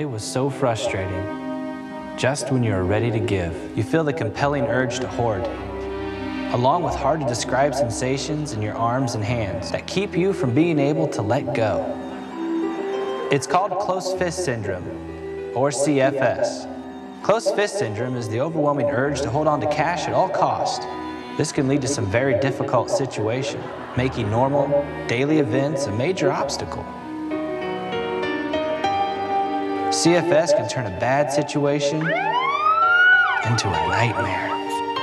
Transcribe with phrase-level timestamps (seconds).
[0.00, 2.16] It was so frustrating.
[2.16, 5.42] Just when you are ready to give, you feel the compelling urge to hoard,
[6.54, 10.54] along with hard to describe sensations in your arms and hands that keep you from
[10.54, 11.84] being able to let go.
[13.30, 14.86] It's called closed fist syndrome,
[15.54, 17.22] or CFS.
[17.22, 20.80] Closed fist syndrome is the overwhelming urge to hold on to cash at all cost.
[21.36, 23.62] This can lead to some very difficult situations,
[23.98, 24.66] making normal,
[25.08, 26.86] daily events a major obstacle.
[30.00, 34.48] CFS can turn a bad situation into a nightmare.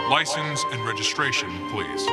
[0.10, 2.04] License and registration, please.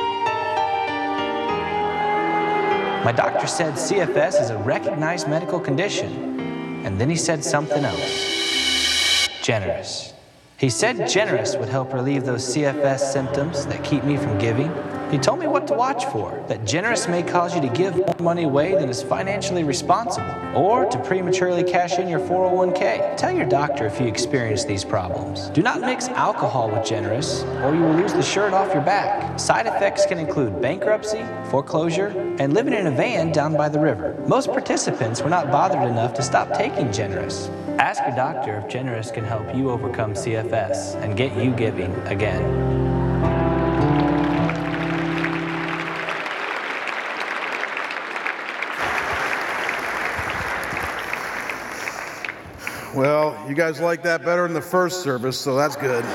[3.03, 6.39] My doctor said CFS is a recognized medical condition,
[6.85, 10.13] and then he said something else generous.
[10.57, 14.71] He said generous would help relieve those CFS symptoms that keep me from giving.
[15.09, 18.15] He told me what to watch for that generous may cause you to give more
[18.19, 23.17] money away than is financially responsible, or to prematurely cash in your 401k.
[23.17, 25.49] Tell your doctor if you experience these problems.
[25.49, 29.39] Do not mix alcohol with generous, or you will lose the shirt off your back.
[29.39, 32.07] Side effects can include bankruptcy, foreclosure,
[32.39, 34.15] and living in a van down by the river.
[34.27, 37.49] Most participants were not bothered enough to stop taking generous.
[37.77, 42.84] Ask your doctor if generous can help you overcome CFS and get you giving again.
[53.49, 56.05] You guys like that better than the first service, so that's good.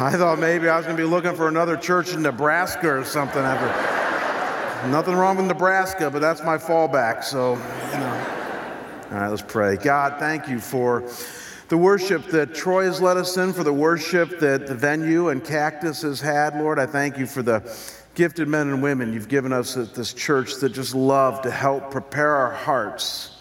[0.00, 3.04] I thought maybe I was going to be looking for another church in Nebraska or
[3.04, 4.90] something after.
[4.90, 8.26] Nothing wrong with Nebraska, but that's my fallback, so, you know.
[9.12, 9.76] All right, let's pray.
[9.76, 11.08] God, thank you for
[11.68, 15.44] the worship that Troy has led us in, for the worship that the venue and
[15.44, 16.58] Cactus has had.
[16.58, 17.62] Lord, I thank you for the
[18.16, 21.92] gifted men and women you've given us at this church that just love to help
[21.92, 23.33] prepare our hearts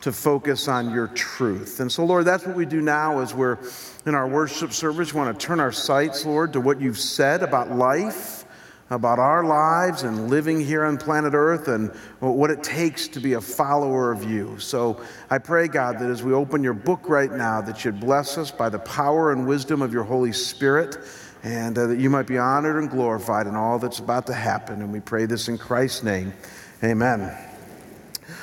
[0.00, 1.80] to focus on your truth.
[1.80, 3.58] And so, Lord, that's what we do now as we're
[4.06, 5.12] in our worship service.
[5.12, 8.44] We want to turn our sights, Lord, to what you've said about life,
[8.88, 13.34] about our lives and living here on planet Earth and what it takes to be
[13.34, 14.58] a follower of you.
[14.58, 18.38] So I pray, God, that as we open your book right now, that you'd bless
[18.38, 20.98] us by the power and wisdom of your Holy Spirit
[21.42, 24.82] and uh, that you might be honored and glorified in all that's about to happen.
[24.82, 26.34] And we pray this in Christ's name.
[26.82, 27.49] Amen.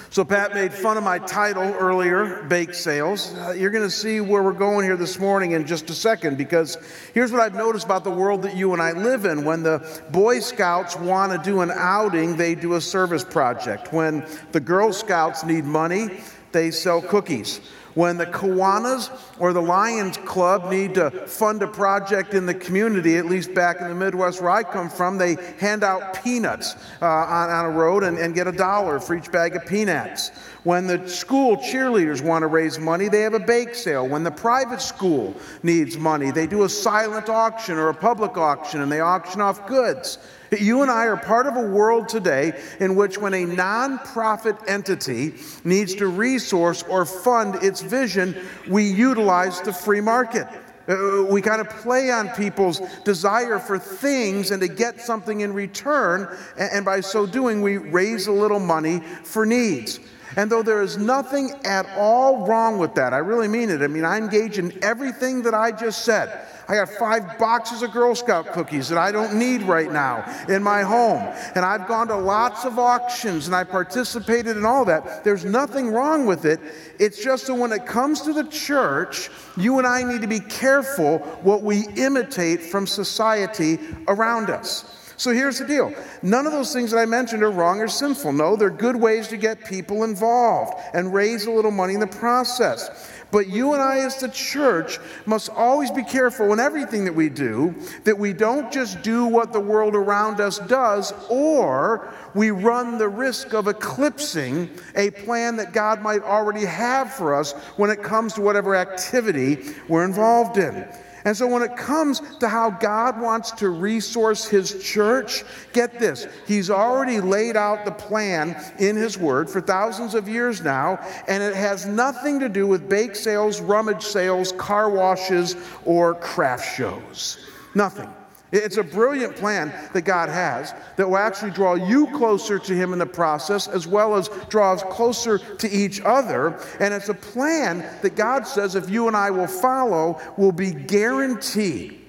[0.09, 3.33] So, Pat made fun of my title earlier, Bake Sales.
[3.35, 6.37] Uh, you're going to see where we're going here this morning in just a second
[6.37, 6.77] because
[7.13, 9.43] here's what I've noticed about the world that you and I live in.
[9.43, 13.91] When the Boy Scouts want to do an outing, they do a service project.
[13.91, 16.21] When the Girl Scouts need money,
[16.53, 17.59] they sell cookies.
[17.97, 19.09] When the Kiwanis
[19.39, 23.81] or the Lions Club need to fund a project in the community, at least back
[23.81, 27.71] in the Midwest where I come from, they hand out peanuts uh, on, on a
[27.71, 30.29] road and, and get a dollar for each bag of peanuts.
[30.67, 34.05] When the school cheerleaders want to raise money, they have a bake sale.
[34.05, 35.33] When the private school
[35.63, 39.65] needs money, they do a silent auction or a public auction and they auction off
[39.65, 40.17] goods.
[40.51, 42.51] You and I are part of a world today
[42.81, 48.35] in which, when a nonprofit entity needs to resource or fund its vision,
[48.67, 50.47] we utilize the free market.
[50.89, 55.53] Uh, we kind of play on people's desire for things and to get something in
[55.53, 56.27] return,
[56.57, 60.01] and by so doing, we raise a little money for needs.
[60.35, 63.81] And though there is nothing at all wrong with that, I really mean it.
[63.81, 66.47] I mean, I engage in everything that I just said.
[66.69, 70.61] I got five boxes of Girl Scout cookies that I don't need right now in
[70.61, 71.21] my home.
[71.55, 75.23] And I've gone to lots of auctions and I participated in all that.
[75.23, 76.59] There's nothing wrong with it.
[76.99, 80.41] It's just that when it comes to the church, you and I need to be
[80.41, 85.06] careful what we imitate from society around us.
[85.17, 88.33] So here's the deal none of those things that I mentioned are wrong or sinful.
[88.33, 92.07] No, they're good ways to get people involved and raise a little money in the
[92.07, 93.11] process.
[93.29, 97.27] But you and I, as the church, must always be careful in everything that we
[97.27, 97.75] do
[98.05, 103.09] that we don't just do what the world around us does, or we run the
[103.09, 108.33] risk of eclipsing a plan that God might already have for us when it comes
[108.33, 110.87] to whatever activity we're involved in.
[111.27, 115.43] And so, when it comes to how God wants to resource His church,
[115.73, 116.25] get this.
[116.47, 121.43] He's already laid out the plan in His Word for thousands of years now, and
[121.43, 127.45] it has nothing to do with bake sales, rummage sales, car washes, or craft shows.
[127.75, 128.07] Nothing.
[128.51, 132.93] It's a brilliant plan that God has that will actually draw you closer to Him
[132.93, 136.57] in the process, as well as draw us closer to each other.
[136.79, 140.71] And it's a plan that God says, if you and I will follow, will be
[140.71, 142.06] guaranteed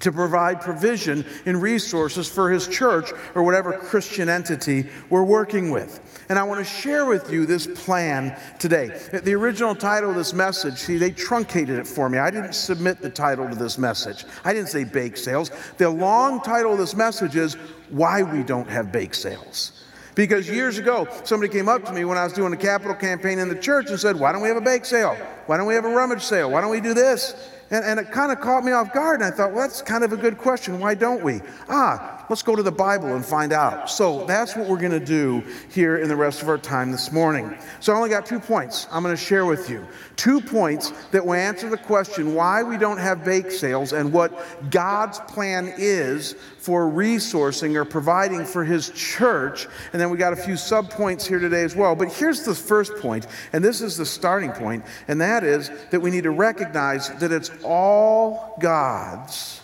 [0.00, 6.00] to provide provision and resources for his church or whatever Christian entity we're working with.
[6.28, 8.88] And I want to share with you this plan today.
[9.12, 12.18] The original title of this message, see, they truncated it for me.
[12.18, 14.24] I didn't submit the title to this message.
[14.44, 15.50] I didn't say bake sales.
[15.78, 17.54] The long title of this message is
[17.90, 19.72] Why We Don't Have Bake Sales.
[20.14, 23.38] Because years ago, somebody came up to me when I was doing a capital campaign
[23.38, 25.16] in the church and said, Why don't we have a bake sale?
[25.46, 26.50] Why don't we have a rummage sale?
[26.50, 27.34] Why don't we do this?
[27.70, 29.20] And, and it kind of caught me off guard.
[29.20, 30.80] And I thought, well, that's kind of a good question.
[30.80, 31.40] Why don't we?
[31.68, 33.90] Ah, let's go to the Bible and find out.
[33.90, 37.12] So that's what we're going to do here in the rest of our time this
[37.12, 37.56] morning.
[37.80, 39.86] So I only got two points I'm going to share with you.
[40.16, 44.70] Two points that will answer the question why we don't have bake sales and what
[44.70, 49.66] God's plan is for resourcing or providing for his church.
[49.92, 51.94] And then we got a few sub points here today as well.
[51.94, 56.00] But here's the first point, and this is the starting point, and that is that
[56.00, 59.62] we need to recognize that it's all God's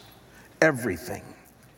[0.63, 1.23] everything.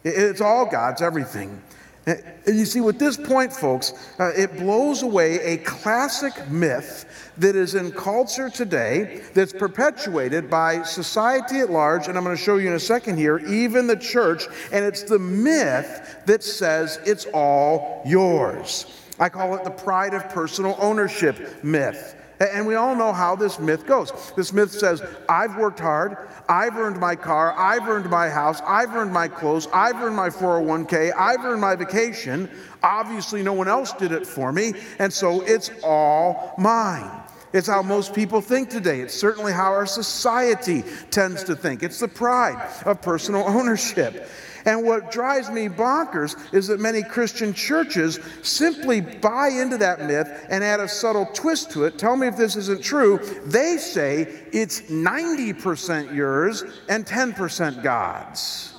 [0.06, 1.60] It's all God's everything.
[2.06, 7.56] And you see, with this point, folks, uh, it blows away a classic myth that
[7.56, 12.58] is in culture today that's perpetuated by society at large, and I'm going to show
[12.58, 17.26] you in a second here, even the church, and it's the myth that says it's
[17.34, 18.86] all yours.
[19.18, 22.14] I call it the pride of personal ownership myth.
[22.38, 24.32] And we all know how this myth goes.
[24.36, 26.16] This myth says, I've worked hard,
[26.48, 30.28] I've earned my car, I've earned my house, I've earned my clothes, I've earned my
[30.28, 32.50] 401k, I've earned my vacation.
[32.82, 37.10] Obviously, no one else did it for me, and so it's all mine.
[37.52, 39.00] It's how most people think today.
[39.00, 41.82] It's certainly how our society tends to think.
[41.82, 44.28] It's the pride of personal ownership.
[44.66, 50.46] And what drives me bonkers is that many Christian churches simply buy into that myth
[50.50, 51.98] and add a subtle twist to it.
[51.98, 53.18] Tell me if this isn't true.
[53.46, 58.74] They say it's 90% yours and 10% God's.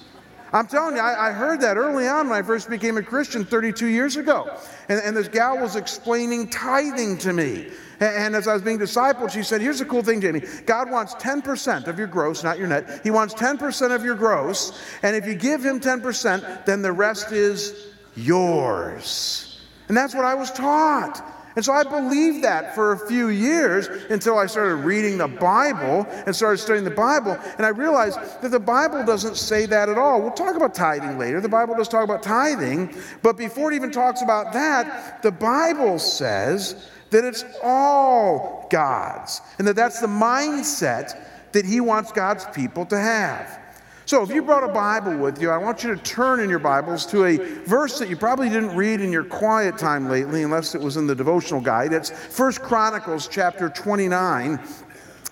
[0.53, 3.43] I'm telling you, I, I, heard that early on when I first became a Christian
[3.43, 4.57] 32 years ago.
[4.87, 7.67] And, and this gal was explaining tithing to me.
[7.99, 10.43] And as I was being discipled, she said, Here's the cool thing, Jamie.
[10.65, 13.01] God wants 10% of your gross, not your net.
[13.03, 14.79] He wants 10% of your gross.
[15.03, 19.61] And if you give him 10%, then the rest is yours.
[19.87, 21.23] And that's what I was taught.
[21.57, 26.05] And so I believed that for a few years until I started reading the Bible
[26.27, 27.35] and started studying the Bible.
[27.57, 30.21] And I realized that the Bible doesn't say that at all.
[30.21, 31.41] We'll talk about tithing later.
[31.41, 32.95] The Bible does talk about tithing.
[33.23, 39.67] But before it even talks about that, the Bible says that it's all God's, and
[39.67, 41.19] that that's the mindset
[41.51, 43.59] that He wants God's people to have.
[44.05, 46.59] So, if you brought a Bible with you, I want you to turn in your
[46.59, 50.75] Bibles to a verse that you probably didn't read in your quiet time lately, unless
[50.75, 51.91] it was in the devotional guide.
[51.91, 54.61] It's First Chronicles chapter 29,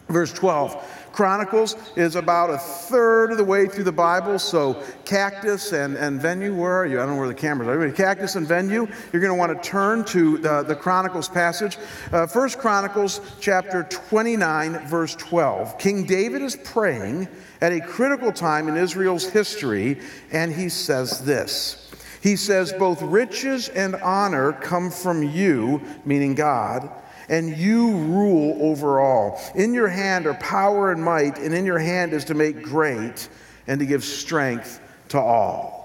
[0.10, 1.05] verse 12.
[1.16, 4.38] Chronicles is about a third of the way through the Bible.
[4.38, 7.00] So, Cactus and, and Venue, where are you?
[7.00, 7.92] I don't know where the cameras are.
[7.94, 11.78] Cactus and Venue, you're going to want to turn to the, the Chronicles passage.
[12.12, 15.78] Uh, First Chronicles chapter 29, verse 12.
[15.80, 17.30] King David is praying
[17.62, 20.02] at a critical time in Israel's history,
[20.34, 21.90] and he says this.
[22.22, 26.90] He says, Both riches and honor come from you, meaning God
[27.30, 29.42] and you rule over all.
[29.56, 33.30] In your hand are power and might, and in your hand is to make great
[33.68, 34.80] and to give strength
[35.10, 35.76] to all.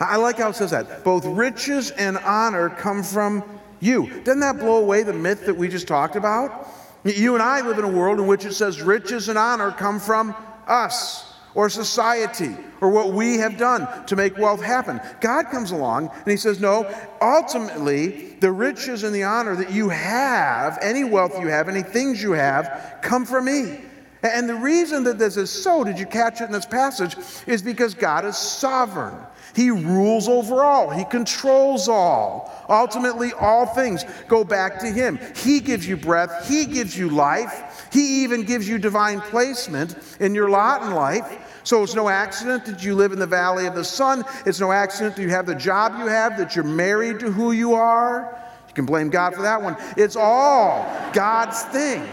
[0.00, 1.04] I like how it says that.
[1.04, 3.44] Both riches and honor come from
[3.80, 4.22] you.
[4.24, 6.68] Doesn't that blow away the myth that we just talked about?
[7.04, 9.98] You and I live in a world in which it says riches and honor come
[10.00, 10.34] from
[10.66, 15.00] us or society or what we have done to make wealth happen.
[15.20, 19.88] God comes along and He says, No, ultimately, the riches and the honor that you
[19.88, 23.80] have, any wealth you have, any things you have, come from me.
[24.22, 27.16] And the reason that this is so, did you catch it in this passage,
[27.46, 29.14] is because God is sovereign.
[29.54, 32.52] He rules over all, He controls all.
[32.68, 35.18] Ultimately, all things go back to Him.
[35.36, 40.34] He gives you breath, He gives you life, He even gives you divine placement in
[40.34, 41.60] your lot in life.
[41.62, 44.24] So it's no accident that you live in the valley of the sun.
[44.46, 47.52] It's no accident that you have the job you have, that you're married to who
[47.52, 48.36] you are.
[48.68, 49.76] You can blame God for that one.
[49.96, 52.08] It's all God's thing.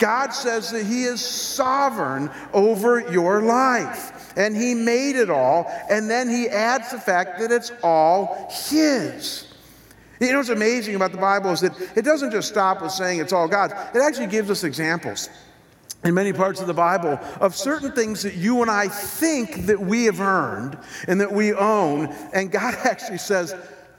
[0.00, 4.36] God says that He is sovereign over your life.
[4.36, 5.66] And He made it all.
[5.88, 9.46] And then He adds the fact that it's all His.
[10.20, 13.20] You know what's amazing about the Bible is that it doesn't just stop with saying
[13.20, 15.30] it's all God's, it actually gives us examples
[16.04, 19.80] in many parts of the Bible of certain things that you and I think that
[19.80, 22.06] we have earned and that we own.
[22.34, 23.54] And God actually says,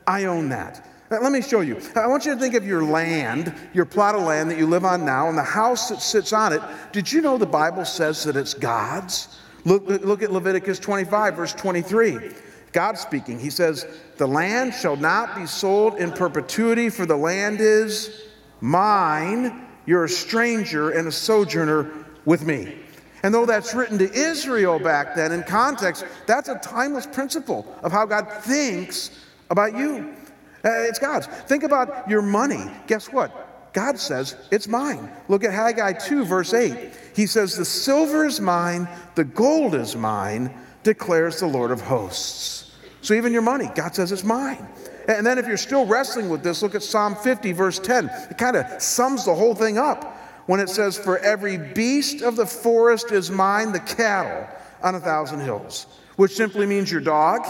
[0.05, 0.87] I own that.
[1.09, 1.81] Let me show you.
[1.95, 4.85] I want you to think of your land, your plot of land that you live
[4.85, 6.61] on now, and the house that sits on it.
[6.93, 9.27] Did you know the Bible says that it's God's?
[9.65, 12.31] Look, look at Leviticus 25, verse 23.
[12.71, 13.85] God speaking, He says,
[14.17, 18.27] The land shall not be sold in perpetuity, for the land is
[18.61, 19.67] mine.
[19.85, 21.91] You're a stranger and a sojourner
[22.25, 22.77] with me.
[23.23, 27.91] And though that's written to Israel back then in context, that's a timeless principle of
[27.91, 29.11] how God thinks
[29.49, 30.15] about you.
[30.63, 31.27] Uh, it's God's.
[31.27, 32.69] Think about your money.
[32.87, 33.73] Guess what?
[33.73, 35.11] God says, It's mine.
[35.27, 36.93] Look at Haggai 2, verse 8.
[37.15, 42.71] He says, The silver is mine, the gold is mine, declares the Lord of hosts.
[43.01, 44.67] So even your money, God says it's mine.
[45.07, 48.09] And then if you're still wrestling with this, look at Psalm 50, verse 10.
[48.29, 52.35] It kind of sums the whole thing up when it says, For every beast of
[52.35, 54.47] the forest is mine, the cattle
[54.83, 57.45] on a thousand hills, which simply means your dog,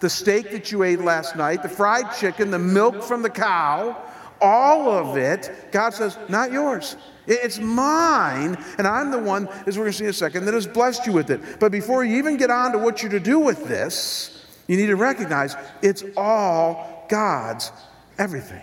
[0.00, 3.96] the steak that you ate last night, the fried chicken, the milk from the cow,
[4.40, 6.96] all of it, God says, not yours.
[7.26, 10.54] It's mine, and I'm the one, as we're going to see in a second, that
[10.54, 11.60] has blessed you with it.
[11.60, 14.86] But before you even get on to what you're to do with this, you need
[14.86, 17.70] to recognize it's all God's
[18.18, 18.62] everything.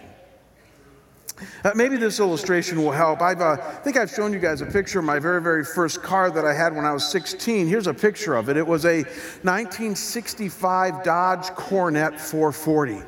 [1.63, 3.21] Uh, maybe this illustration will help.
[3.21, 6.31] i uh, think I've shown you guys a picture of my very, very first car
[6.31, 7.67] that I had when I was 16.
[7.67, 8.55] Here's a picture of it.
[8.55, 9.03] It was a
[9.43, 13.01] 1965 Dodge Coronet 440.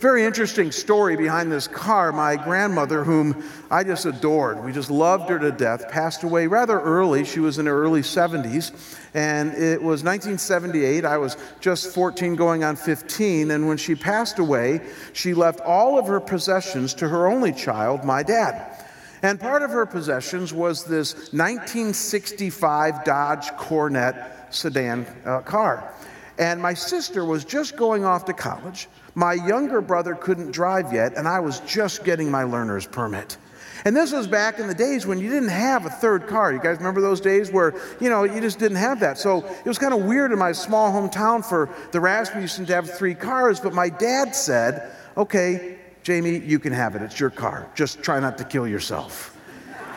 [0.00, 2.10] Very interesting story behind this car.
[2.10, 6.80] My grandmother, whom I just adored, we just loved her to death, passed away rather
[6.80, 7.22] early.
[7.26, 8.72] She was in her early 70s.
[9.12, 11.04] And it was 1978.
[11.04, 13.50] I was just 14 going on 15.
[13.50, 14.80] And when she passed away,
[15.12, 18.82] she left all of her possessions to her only child, my dad.
[19.20, 25.92] And part of her possessions was this 1965 Dodge Coronet sedan uh, car.
[26.38, 28.88] And my sister was just going off to college.
[29.14, 33.36] My younger brother couldn't drive yet, and I was just getting my learner's permit.
[33.84, 36.52] And this was back in the days when you didn't have a third car.
[36.52, 39.16] You guys remember those days where, you know, you just didn't have that.
[39.16, 42.90] So it was kind of weird in my small hometown for the Rasmussen to have
[42.90, 47.02] three cars, but my dad said, okay, Jamie, you can have it.
[47.02, 47.68] It's your car.
[47.74, 49.36] Just try not to kill yourself.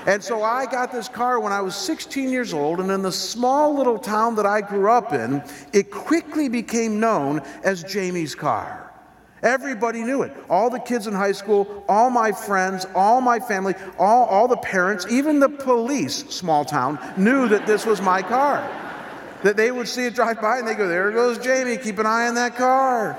[0.06, 3.12] And so I got this car when I was 16 years old, and in the
[3.12, 5.42] small little town that I grew up in,
[5.72, 8.83] it quickly became known as Jamie's car.
[9.44, 10.32] Everybody knew it.
[10.50, 14.58] All the kids in high school, all my friends, all my family, all, all the
[14.58, 18.62] parents, even the police, small town, knew that this was my car.
[19.44, 22.06] That they would see it drive by and they go, There goes Jamie, keep an
[22.06, 23.18] eye on that car.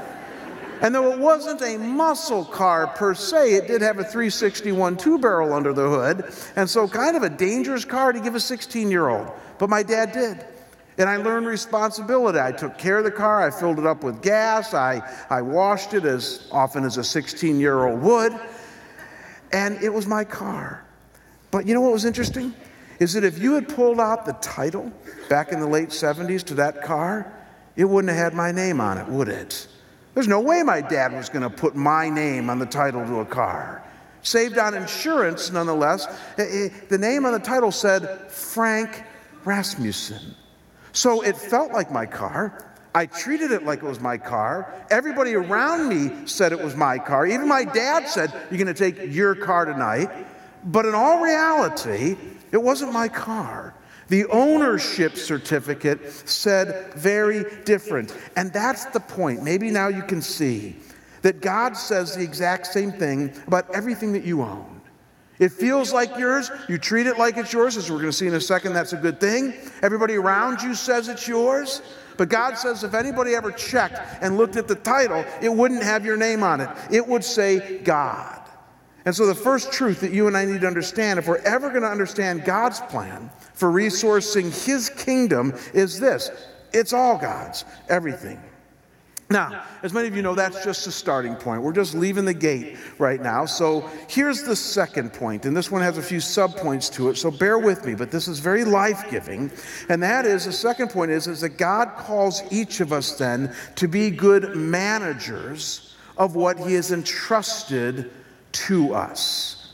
[0.80, 5.18] And though it wasn't a muscle car per se, it did have a 361 two
[5.18, 6.34] barrel under the hood.
[6.56, 9.30] And so, kind of a dangerous car to give a 16 year old.
[9.58, 10.44] But my dad did.
[10.98, 12.38] And I learned responsibility.
[12.38, 13.46] I took care of the car.
[13.46, 14.74] I filled it up with gas.
[14.74, 18.32] I, I washed it as often as a 16 year old would.
[19.52, 20.84] And it was my car.
[21.50, 22.54] But you know what was interesting?
[23.00, 24.92] Is that if you had pulled out the title
[25.28, 27.32] back in the late 70s to that car,
[27.76, 29.66] it wouldn't have had my name on it, would it?
[30.14, 33.20] There's no way my dad was going to put my name on the title to
[33.20, 33.82] a car.
[34.22, 36.06] Saved on insurance, nonetheless.
[36.38, 39.02] Eh, eh, the name on the title said Frank
[39.44, 40.34] Rasmussen.
[40.94, 42.64] So it felt like my car.
[42.94, 44.72] I treated it like it was my car.
[44.88, 47.26] Everybody around me said it was my car.
[47.26, 50.08] Even my dad said, You're going to take your car tonight.
[50.64, 52.16] But in all reality,
[52.52, 53.74] it wasn't my car.
[54.08, 58.16] The ownership certificate said very different.
[58.36, 59.42] And that's the point.
[59.42, 60.76] Maybe now you can see
[61.22, 64.73] that God says the exact same thing about everything that you own.
[65.38, 68.28] It feels like yours, you treat it like it's yours, as we're going to see
[68.28, 69.54] in a second, that's a good thing.
[69.82, 71.82] Everybody around you says it's yours.
[72.16, 76.04] But God says if anybody ever checked and looked at the title, it wouldn't have
[76.04, 76.70] your name on it.
[76.90, 78.40] It would say God.
[79.04, 81.68] And so, the first truth that you and I need to understand, if we're ever
[81.68, 86.30] going to understand God's plan for resourcing His kingdom, is this
[86.72, 88.40] it's all God's, everything.
[89.30, 91.62] Now, as many of you know, that's just a starting point.
[91.62, 93.46] We're just leaving the gate right now.
[93.46, 97.30] So here's the second point, and this one has a few subpoints to it, so
[97.30, 99.50] bear with me, but this is very life giving.
[99.88, 103.54] And that is the second point is, is that God calls each of us then
[103.76, 108.10] to be good managers of what He has entrusted
[108.52, 109.72] to us.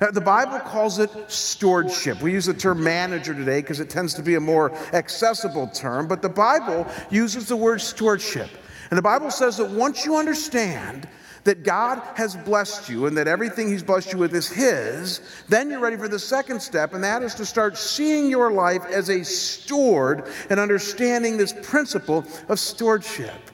[0.00, 2.22] The Bible calls it stewardship.
[2.22, 6.08] We use the term manager today because it tends to be a more accessible term,
[6.08, 8.48] but the Bible uses the word stewardship.
[8.90, 11.08] And the Bible says that once you understand
[11.44, 15.70] that God has blessed you and that everything He's blessed you with is His, then
[15.70, 19.08] you're ready for the second step, and that is to start seeing your life as
[19.08, 23.50] a steward and understanding this principle of stewardship.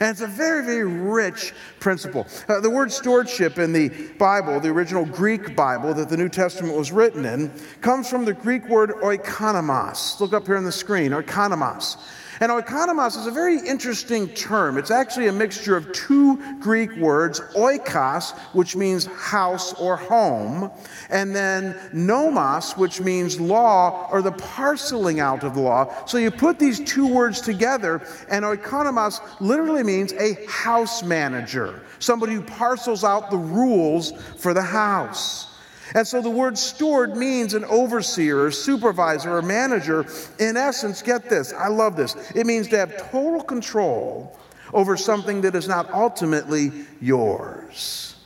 [0.00, 2.26] And it's a very, very rich principle.
[2.48, 3.88] Uh, the word stewardship in the
[4.18, 7.50] Bible, the original Greek Bible that the New Testament was written in,
[7.80, 10.20] comes from the Greek word oikonomos.
[10.20, 11.96] Look up here on the screen, oikonomos.
[12.44, 14.76] And oikonomos is a very interesting term.
[14.76, 20.70] It's actually a mixture of two Greek words, oikos, which means house or home,
[21.08, 26.04] and then nomos, which means law or the parceling out of the law.
[26.04, 32.34] So you put these two words together, and oikonomos literally means a house manager, somebody
[32.34, 35.53] who parcels out the rules for the house.
[35.94, 40.04] And so the word steward means an overseer or supervisor or manager.
[40.40, 42.16] In essence, get this, I love this.
[42.34, 44.36] It means to have total control
[44.72, 48.16] over something that is not ultimately yours.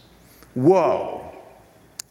[0.55, 1.28] Whoa.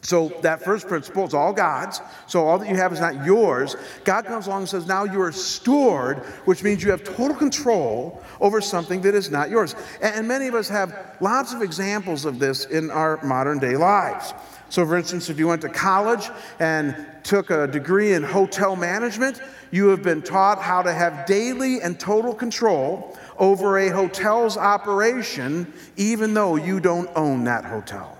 [0.08, 2.00] So that first principle is all God's.
[2.28, 3.76] So all that you have is not yours.
[4.06, 8.24] God comes along and says, now you are steward, which means you have total control
[8.40, 9.76] over something that is not yours.
[10.02, 14.34] And many of us have lots of examples of this in our modern day lives.
[14.70, 19.42] So, for instance, if you went to college and took a degree in hotel management,
[19.72, 25.74] you have been taught how to have daily and total control over a hotel's operation,
[25.98, 28.16] even though you don't own that hotel.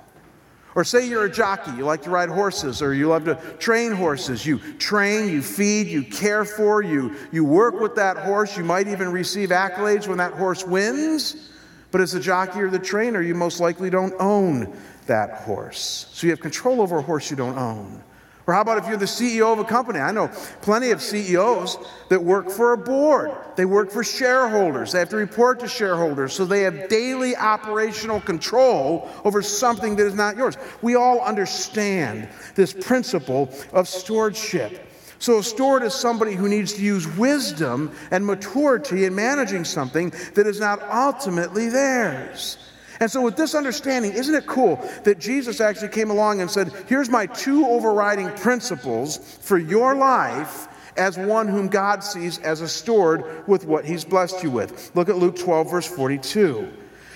[0.78, 3.94] Or say you're a jockey, you like to ride horses, or you love to train
[3.94, 4.46] horses.
[4.46, 8.56] You train, you feed, you care for, you, you work with that horse.
[8.56, 11.50] You might even receive accolades when that horse wins.
[11.90, 14.72] But as a jockey or the trainer, you most likely don't own
[15.08, 16.10] that horse.
[16.12, 18.04] So you have control over a horse you don't own.
[18.48, 20.00] Or how about if you're the CEO of a company?
[20.00, 20.30] I know
[20.62, 21.78] plenty of CEOs
[22.08, 23.32] that work for a board.
[23.58, 24.94] They work for shareholders.
[24.94, 26.32] They have to report to shareholders.
[26.32, 30.56] So they have daily operational control over something that is not yours.
[30.82, 34.86] We all understand this principle of stewardship.
[35.20, 40.14] So, a steward is somebody who needs to use wisdom and maturity in managing something
[40.36, 42.67] that is not ultimately theirs.
[43.00, 46.72] And so, with this understanding, isn't it cool that Jesus actually came along and said,
[46.88, 52.68] Here's my two overriding principles for your life as one whom God sees as a
[52.68, 54.92] steward with what he's blessed you with?
[54.96, 56.72] Look at Luke 12, verse 42.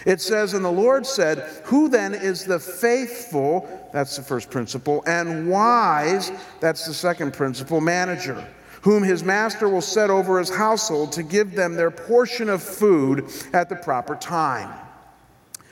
[0.06, 5.04] It says, And the Lord said, Who then is the faithful, that's the first principle,
[5.08, 8.48] and wise, that's the second principle, manager?
[8.82, 13.30] whom his master will set over his household to give them their portion of food
[13.54, 14.74] at the proper time.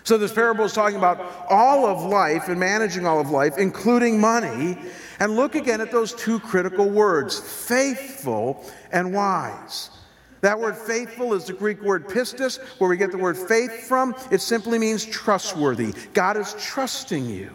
[0.09, 4.19] So, this parable is talking about all of life and managing all of life, including
[4.19, 4.75] money.
[5.19, 9.91] And look again at those two critical words faithful and wise.
[10.41, 14.15] That word faithful is the Greek word pistis, where we get the word faith from.
[14.31, 15.93] It simply means trustworthy.
[16.15, 17.51] God is trusting you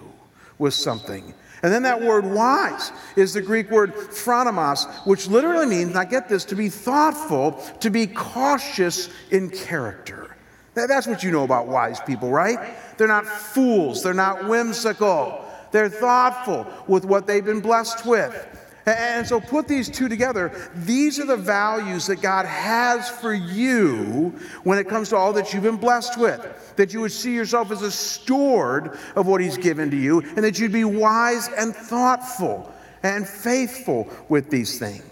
[0.59, 1.35] with something.
[1.65, 6.29] And then that word wise is the Greek word phronimos, which literally means, now get
[6.29, 10.34] this, to be thoughtful, to be cautious in character.
[10.75, 12.59] That's what you know about wise people, right?
[12.99, 18.61] They're not fools, they're not whimsical, they're thoughtful with what they've been blessed with.
[18.87, 20.71] And so put these two together.
[20.75, 25.55] These are the values that God has for you when it comes to all that
[25.55, 26.75] you've been blessed with.
[26.77, 30.45] That you would see yourself as a steward of what He's given to you, and
[30.45, 32.71] that you'd be wise and thoughtful
[33.03, 35.03] and faithful with these things.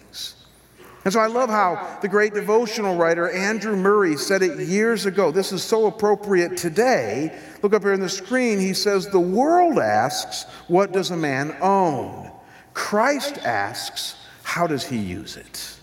[1.04, 5.32] And so I love how the great devotional writer Andrew Murray said it years ago.
[5.32, 7.36] This is so appropriate today.
[7.62, 8.60] Look up here on the screen.
[8.60, 12.30] He says, The world asks, What does a man own?
[12.72, 15.76] Christ asks, How does he use it?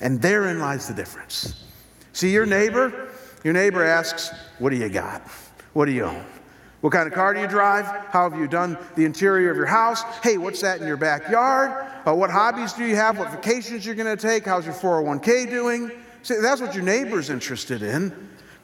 [0.00, 1.64] And therein lies the difference.
[2.12, 3.08] See your neighbor?
[3.44, 5.22] Your neighbor asks, What do you got?
[5.72, 6.24] What do you own?
[6.84, 7.86] What kind of car do you drive?
[8.10, 10.02] How have you done the interior of your house?
[10.22, 11.90] Hey, what's that in your backyard?
[12.06, 13.18] Uh, what hobbies do you have?
[13.18, 14.44] What vacations you're going to take?
[14.44, 15.90] How's your 401k doing?
[16.22, 18.12] See, that's what your neighbor's interested in.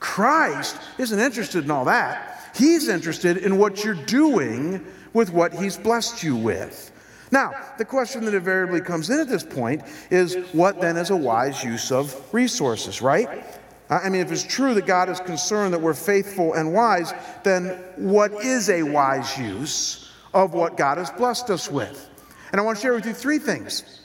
[0.00, 2.50] Christ isn't interested in all that.
[2.54, 6.92] He's interested in what you're doing with what he's blessed you with.
[7.30, 11.16] Now, the question that invariably comes in at this point is what then is a
[11.16, 13.60] wise use of resources, right?
[13.90, 17.70] I mean, if it's true that God is concerned that we're faithful and wise, then
[17.96, 22.09] what is a wise use of what God has blessed us with?
[22.53, 24.00] And I want to share with you three things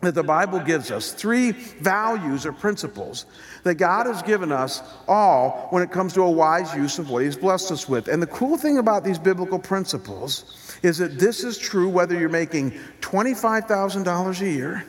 [0.00, 3.26] that the Bible gives us, three values or principles
[3.64, 7.22] that God has given us all when it comes to a wise use of what
[7.22, 8.08] He's blessed us with.
[8.08, 12.30] And the cool thing about these biblical principles is that this is true whether you're
[12.30, 14.86] making $25,000 a year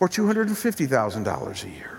[0.00, 1.95] or $250,000 a year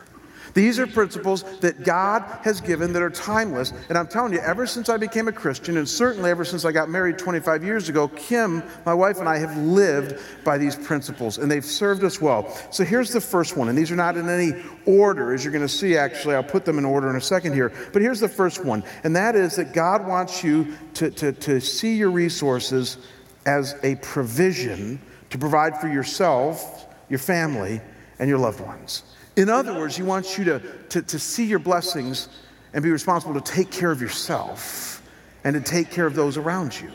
[0.57, 3.73] These are principles that God has given that are timeless.
[3.89, 6.71] And I'm telling you, ever since I became a Christian, and certainly ever since I
[6.71, 11.37] got married 25 years ago, Kim, my wife, and I have lived by these principles,
[11.37, 12.51] and they've served us well.
[12.71, 15.61] So here's the first one, and these are not in any order, as you're going
[15.61, 16.33] to see, actually.
[16.33, 17.71] I'll put them in order in a second here.
[17.93, 21.61] But here's the first one, and that is that God wants you to, to, to
[21.61, 22.97] see your resources
[23.45, 27.79] as a provision to provide for yourself, your family,
[28.17, 29.03] and your loved ones.
[29.37, 32.27] In other words, He wants you to, to, to see your blessings
[32.73, 35.01] and be responsible to take care of yourself
[35.43, 36.91] and to take care of those around you.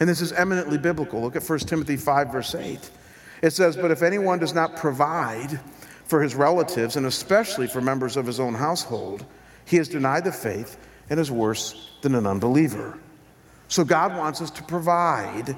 [0.00, 1.20] And this is eminently biblical.
[1.20, 2.90] Look at 1 Timothy 5, verse 8.
[3.42, 5.60] It says, But if anyone does not provide
[6.06, 9.24] for his relatives, and especially for members of his own household,
[9.66, 10.78] he has denied the faith
[11.10, 12.98] and is worse than an unbeliever.
[13.68, 15.54] So God wants us to provide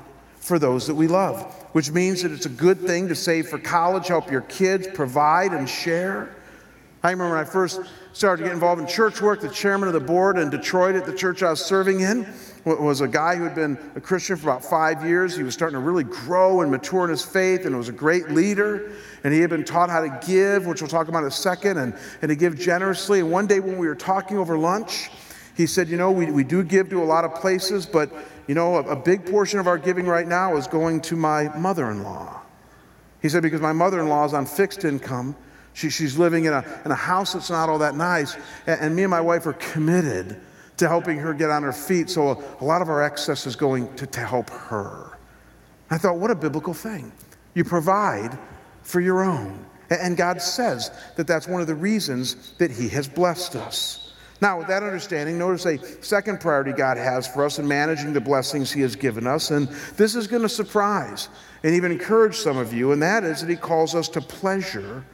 [0.47, 3.59] for those that we love, which means that it's a good thing to save for
[3.59, 6.37] college, help your kids, provide and share.
[7.03, 7.81] I remember when I first
[8.13, 11.05] started to get involved in church work, the chairman of the board in Detroit at
[11.05, 12.25] the church I was serving in
[12.65, 15.37] was a guy who had been a Christian for about five years.
[15.37, 18.31] He was starting to really grow and mature in his faith and was a great
[18.31, 18.93] leader.
[19.25, 21.79] And he had been taught how to give, which we'll talk about in a second,
[21.79, 23.19] and, and to give generously.
[23.19, 25.11] And one day when we were talking over lunch,
[25.57, 28.11] he said, You know, we, we do give to a lot of places, but
[28.47, 31.49] you know, a, a big portion of our giving right now is going to my
[31.57, 32.43] mother in law.
[33.23, 35.35] He said, because my mother in law is on fixed income.
[35.73, 38.37] She, she's living in a, in a house that's not all that nice.
[38.67, 40.41] And, and me and my wife are committed
[40.77, 42.09] to helping her get on her feet.
[42.09, 45.19] So a, a lot of our excess is going to, to help her.
[45.91, 47.11] I thought, what a biblical thing.
[47.55, 48.39] You provide
[48.83, 49.65] for your own.
[49.91, 54.06] And God says that that's one of the reasons that He has blessed us.
[54.41, 58.21] Now, with that understanding, notice a second priority God has for us in managing the
[58.21, 59.51] blessings He has given us.
[59.51, 61.29] And this is going to surprise
[61.63, 65.05] and even encourage some of you, and that is that He calls us to pleasure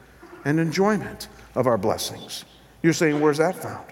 [0.45, 2.45] and enjoyment of our blessings.
[2.83, 3.87] You're saying, where's that found?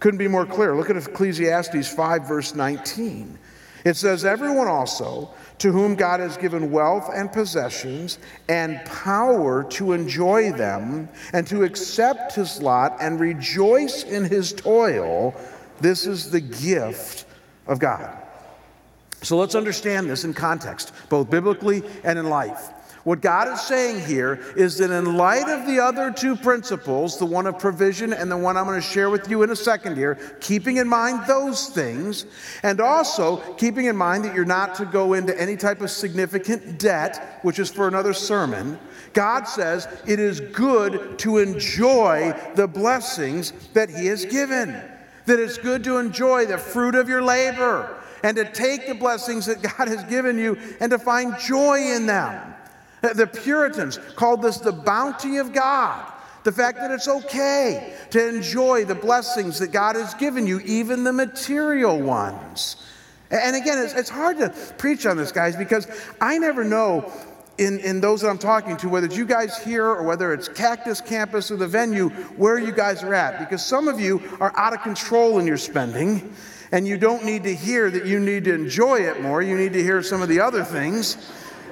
[0.00, 0.74] Couldn't be more clear.
[0.74, 3.38] Look at Ecclesiastes 5, verse 19.
[3.84, 5.32] It says, Everyone also
[5.62, 11.62] to whom God has given wealth and possessions and power to enjoy them and to
[11.62, 15.32] accept his lot and rejoice in his toil,
[15.80, 17.26] this is the gift
[17.68, 18.12] of God.
[19.22, 22.70] So let's understand this in context, both biblically and in life.
[23.04, 27.26] What God is saying here is that in light of the other two principles, the
[27.26, 29.96] one of provision and the one I'm going to share with you in a second
[29.96, 32.26] here, keeping in mind those things,
[32.62, 36.78] and also keeping in mind that you're not to go into any type of significant
[36.78, 38.78] debt, which is for another sermon,
[39.14, 44.80] God says it is good to enjoy the blessings that He has given.
[45.26, 49.46] That it's good to enjoy the fruit of your labor and to take the blessings
[49.46, 52.51] that God has given you and to find joy in them.
[53.14, 56.10] The Puritans called this the bounty of God.
[56.44, 61.04] The fact that it's okay to enjoy the blessings that God has given you, even
[61.04, 62.76] the material ones.
[63.30, 65.86] And again, it's, it's hard to preach on this, guys, because
[66.20, 67.12] I never know
[67.58, 70.48] in, in those that I'm talking to, whether it's you guys here or whether it's
[70.48, 73.38] Cactus Campus or the venue, where you guys are at.
[73.38, 76.34] Because some of you are out of control in your spending,
[76.72, 79.42] and you don't need to hear that you need to enjoy it more.
[79.42, 81.16] You need to hear some of the other things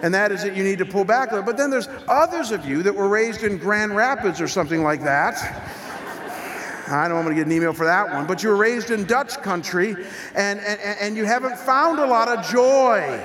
[0.02, 1.46] and that is that you need to pull back a little.
[1.46, 5.02] But then there's others of you that were raised in Grand Rapids or something like
[5.02, 5.36] that.
[6.88, 8.90] I know I'm going to get an email for that one, but you were raised
[8.90, 9.94] in Dutch country
[10.34, 13.22] and, and, and you haven't found a lot of joy.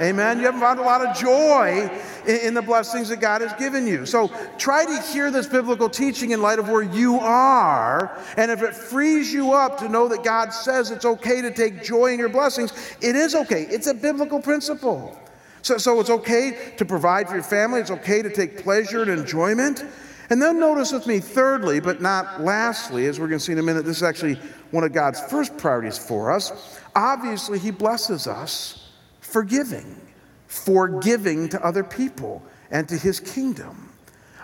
[0.00, 0.38] Amen.
[0.38, 1.90] You haven't found a lot of joy
[2.26, 4.06] in, in, the blessings that God has given you.
[4.06, 8.16] So try to hear this biblical teaching in light of where you are.
[8.36, 11.82] And if it frees you up to know that God says it's okay to take
[11.82, 13.62] joy in your blessings, it is okay.
[13.62, 15.18] It's a biblical principle.
[15.62, 19.10] So, so it's okay to provide for your family, it's okay to take pleasure and
[19.10, 19.84] enjoyment.
[20.30, 23.58] And then notice with me, thirdly, but not lastly, as we're going to see in
[23.58, 24.34] a minute, this is actually
[24.70, 26.78] one of God's first priorities for us.
[26.94, 28.90] Obviously, He blesses us
[29.20, 29.98] for giving,
[30.46, 33.88] for giving to other people and to His kingdom.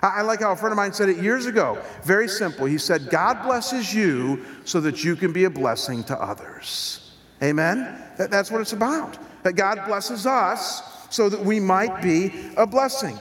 [0.03, 1.79] I like how a friend of mine said it years ago.
[2.03, 2.67] Very simple.
[2.67, 7.13] He said, God blesses you so that you can be a blessing to others.
[7.43, 8.03] Amen?
[8.19, 9.17] That's what it's about.
[9.45, 10.83] That God blesses us
[11.15, 13.17] so that we might be a blessing.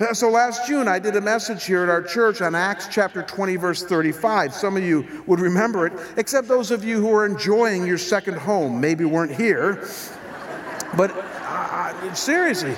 [0.00, 3.22] Uh, so last June, I did a message here at our church on Acts chapter
[3.22, 4.54] 20, verse 35.
[4.54, 8.38] Some of you would remember it, except those of you who are enjoying your second
[8.38, 9.86] home, maybe weren't here.
[10.96, 12.76] But uh, seriously,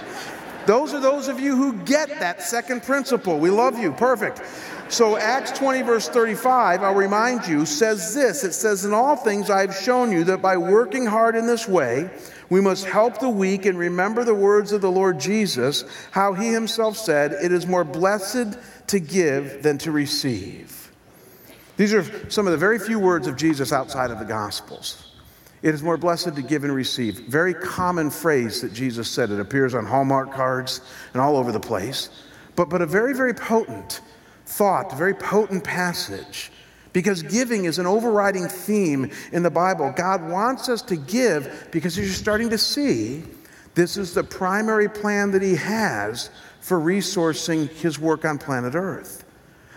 [0.66, 3.38] those are those of you who get that second principle.
[3.38, 3.92] We love you.
[3.92, 4.42] Perfect.
[4.88, 9.48] So, Acts 20, verse 35, I'll remind you, says this It says, In all things
[9.48, 12.10] I have shown you that by working hard in this way,
[12.48, 16.52] we must help the weak and remember the words of the Lord Jesus, how he
[16.52, 20.92] himself said, It is more blessed to give than to receive.
[21.76, 25.14] These are some of the very few words of Jesus outside of the Gospels.
[25.62, 27.20] It is more blessed to give and receive.
[27.28, 29.30] Very common phrase that Jesus said.
[29.30, 30.80] It appears on Hallmark cards
[31.12, 32.10] and all over the place.
[32.54, 34.00] But, but a very, very potent
[34.46, 36.50] thought, very potent passage.
[36.96, 39.92] Because giving is an overriding theme in the Bible.
[39.94, 43.22] God wants us to give because you're starting to see
[43.74, 46.30] this is the primary plan that He has
[46.62, 49.26] for resourcing His work on planet Earth.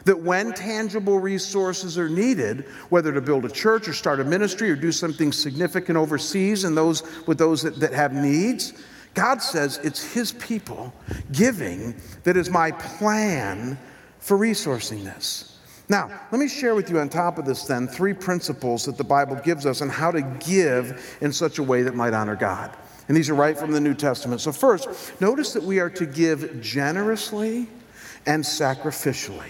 [0.05, 4.71] That when tangible resources are needed, whether to build a church or start a ministry
[4.71, 8.71] or do something significant overseas and those with those that, that have needs,
[9.13, 10.93] God says it's His people
[11.33, 13.77] giving that is my plan
[14.19, 15.58] for resourcing this.
[15.89, 19.03] Now, let me share with you on top of this, then, three principles that the
[19.03, 22.71] Bible gives us on how to give in such a way that might honor God.
[23.07, 24.39] And these are right from the New Testament.
[24.39, 27.67] So, first, notice that we are to give generously
[28.27, 29.49] and sacrificially.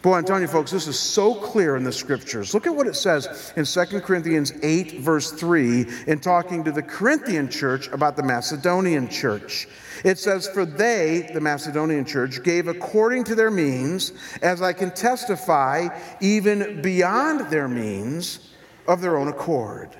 [0.00, 2.54] Boy, I'm telling you, folks, this is so clear in the scriptures.
[2.54, 6.84] Look at what it says in 2 Corinthians 8, verse 3, in talking to the
[6.84, 9.66] Corinthian church about the Macedonian church.
[10.04, 14.92] It says, For they, the Macedonian church, gave according to their means, as I can
[14.92, 15.88] testify,
[16.20, 18.50] even beyond their means
[18.86, 19.90] of their own accord.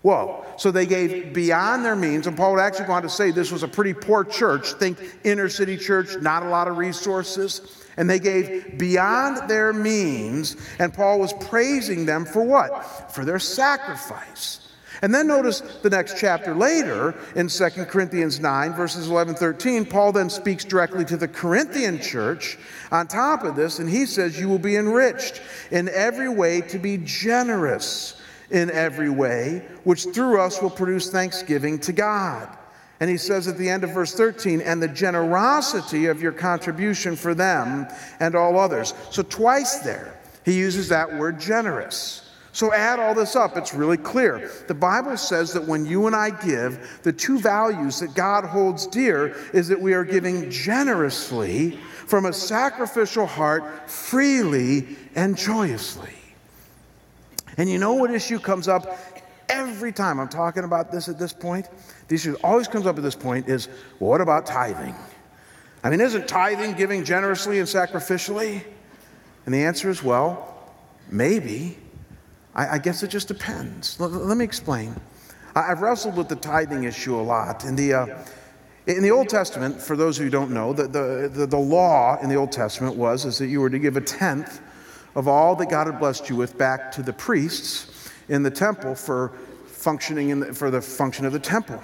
[0.00, 0.46] Whoa.
[0.56, 3.52] So they gave beyond their means, and Paul would actually go on to say this
[3.52, 4.72] was a pretty poor church.
[4.72, 7.85] Think inner city church, not a lot of resources.
[7.96, 13.12] And they gave beyond their means, and Paul was praising them for what?
[13.12, 14.66] For their sacrifice.
[15.02, 19.84] And then notice the next chapter later in 2 Corinthians 9, verses 11 13.
[19.84, 22.58] Paul then speaks directly to the Corinthian church
[22.90, 26.78] on top of this, and he says, You will be enriched in every way to
[26.78, 32.56] be generous in every way, which through us will produce thanksgiving to God.
[33.00, 37.14] And he says at the end of verse 13, and the generosity of your contribution
[37.14, 37.86] for them
[38.20, 38.94] and all others.
[39.10, 42.22] So, twice there, he uses that word generous.
[42.52, 44.50] So, add all this up, it's really clear.
[44.66, 48.86] The Bible says that when you and I give, the two values that God holds
[48.86, 56.14] dear is that we are giving generously from a sacrificial heart, freely and joyously.
[57.58, 59.15] And you know what issue comes up
[59.48, 61.68] every time I'm talking about this at this point?
[62.08, 64.94] The issue always comes up at this point is well, what about tithing?
[65.82, 68.62] I mean, isn't tithing giving generously and sacrificially?
[69.44, 70.58] And the answer is well,
[71.10, 71.78] maybe.
[72.54, 74.00] I, I guess it just depends.
[74.00, 74.96] L- let me explain.
[75.54, 77.64] I, have wrestled with the tithing issue a lot.
[77.64, 78.18] In the, uh,
[78.86, 82.28] in the Old Testament, for those who don't know, the, the, the, the law in
[82.28, 84.60] the Old Testament was is that you were to give a tenth
[85.14, 87.95] of all that God had blessed you with back to the priests
[88.28, 89.32] in the temple for
[89.66, 91.82] functioning in the, for the function of the temple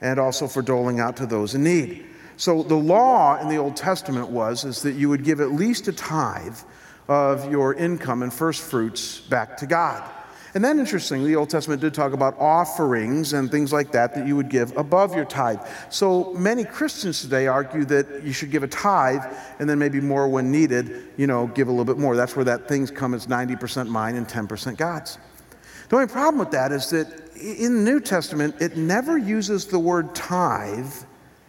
[0.00, 2.04] and also for doling out to those in need.
[2.36, 5.88] So the law in the Old Testament was is that you would give at least
[5.88, 6.58] a tithe
[7.08, 10.10] of your income and first fruits back to God.
[10.54, 14.24] And then, interestingly, the Old Testament did talk about offerings and things like that that
[14.24, 15.58] you would give above your tithe.
[15.90, 19.22] So many Christians today argue that you should give a tithe
[19.58, 22.14] and then maybe more when needed, you know, give a little bit more.
[22.14, 25.18] That's where that things come as 90% mine and 10% God's.
[25.88, 29.78] The only problem with that is that in the New Testament, it never uses the
[29.78, 30.92] word tithe,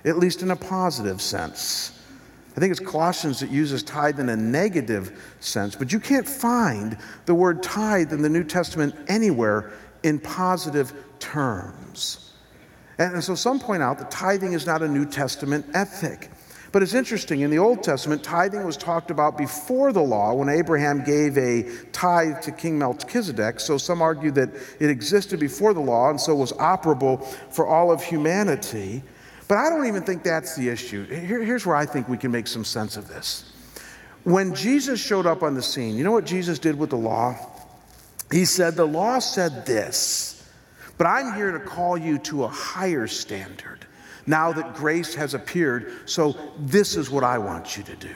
[0.03, 1.91] at least in a positive sense.
[2.55, 6.97] I think it's Colossians that uses tithe in a negative sense, but you can't find
[7.25, 12.31] the word tithe in the New Testament anywhere in positive terms.
[12.97, 16.29] And so some point out that tithing is not a New Testament ethic.
[16.75, 20.49] But it's interesting, in the Old Testament, tithing was talked about before the law when
[20.49, 23.61] Abraham gave a tithe to King Melchizedek.
[23.61, 24.49] So some argue that
[24.81, 29.01] it existed before the law and so was operable for all of humanity.
[29.47, 31.05] But I don't even think that's the issue.
[31.05, 33.53] Here, here's where I think we can make some sense of this.
[34.25, 37.37] When Jesus showed up on the scene, you know what Jesus did with the law?
[38.33, 40.45] He said, The law said this,
[40.97, 43.87] but I'm here to call you to a higher standard
[44.27, 46.09] now that grace has appeared.
[46.09, 48.15] So, this is what I want you to do.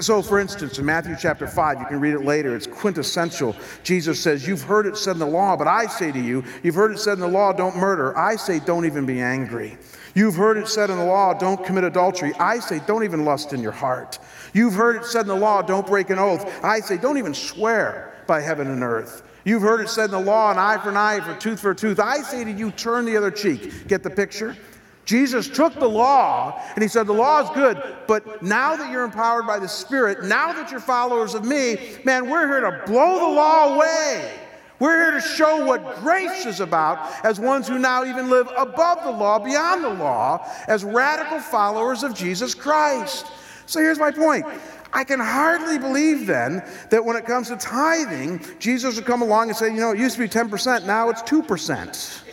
[0.00, 3.54] So, for instance, in Matthew chapter 5, you can read it later, it's quintessential.
[3.82, 6.74] Jesus says, You've heard it said in the law, but I say to you, you've
[6.74, 8.16] heard it said in the law, don't murder.
[8.16, 9.78] I say, don't even be angry.
[10.14, 12.32] You've heard it said in the law, don't commit adultery.
[12.38, 14.18] I say, don't even lust in your heart.
[14.52, 16.64] You've heard it said in the law, don't break an oath.
[16.64, 19.22] I say, don't even swear by heaven and earth.
[19.44, 21.72] You've heard it said in the law, an eye for an eye, for tooth for
[21.72, 22.00] a tooth.
[22.00, 23.86] I say to you, turn the other cheek.
[23.86, 24.56] Get the picture?
[25.04, 29.04] Jesus took the law and he said, The law is good, but now that you're
[29.04, 33.18] empowered by the Spirit, now that you're followers of me, man, we're here to blow
[33.18, 34.40] the law away.
[34.80, 39.04] We're here to show what grace is about as ones who now even live above
[39.04, 43.26] the law, beyond the law, as radical followers of Jesus Christ.
[43.66, 44.44] So here's my point.
[44.92, 49.48] I can hardly believe then that when it comes to tithing, Jesus would come along
[49.48, 52.23] and say, you know, it used to be 10%, now it's 2%.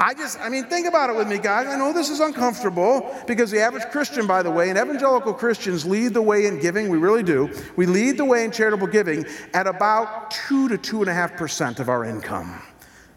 [0.00, 1.66] I just, I mean, think about it with me, guys.
[1.66, 5.84] I know this is uncomfortable because the average Christian, by the way, and evangelical Christians
[5.84, 6.88] lead the way in giving.
[6.88, 7.50] We really do.
[7.74, 11.36] We lead the way in charitable giving at about two to two and a half
[11.36, 12.62] percent of our income.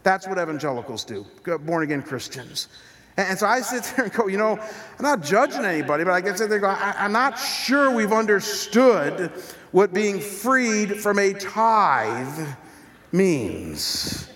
[0.01, 1.25] That's what evangelicals do,
[1.59, 2.67] born again Christians.
[3.17, 6.21] And so I sit there and go, you know, I'm not judging anybody, but I
[6.21, 9.31] there and go, I, am not sure we've understood
[9.71, 12.47] what being freed from a tithe
[13.11, 14.30] means.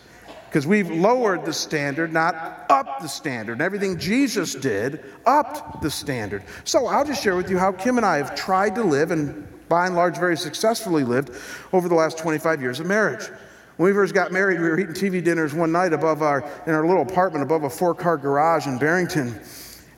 [0.55, 3.51] Because we've lowered the standard, not upped the standard.
[3.51, 6.43] And everything Jesus did upped the standard.
[6.63, 9.45] So I'll just share with you how Kim and I have tried to live, and
[9.67, 11.31] by and large, very successfully lived
[11.73, 13.27] over the last 25 years of marriage.
[13.75, 16.73] When we first got married, we were eating TV dinners one night above our, in
[16.73, 19.37] our little apartment above a four car garage in Barrington.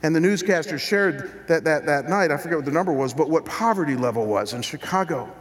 [0.02, 3.30] And the newscaster shared that, that, that night, I forget what the number was, but
[3.30, 5.32] what poverty level was in Chicago.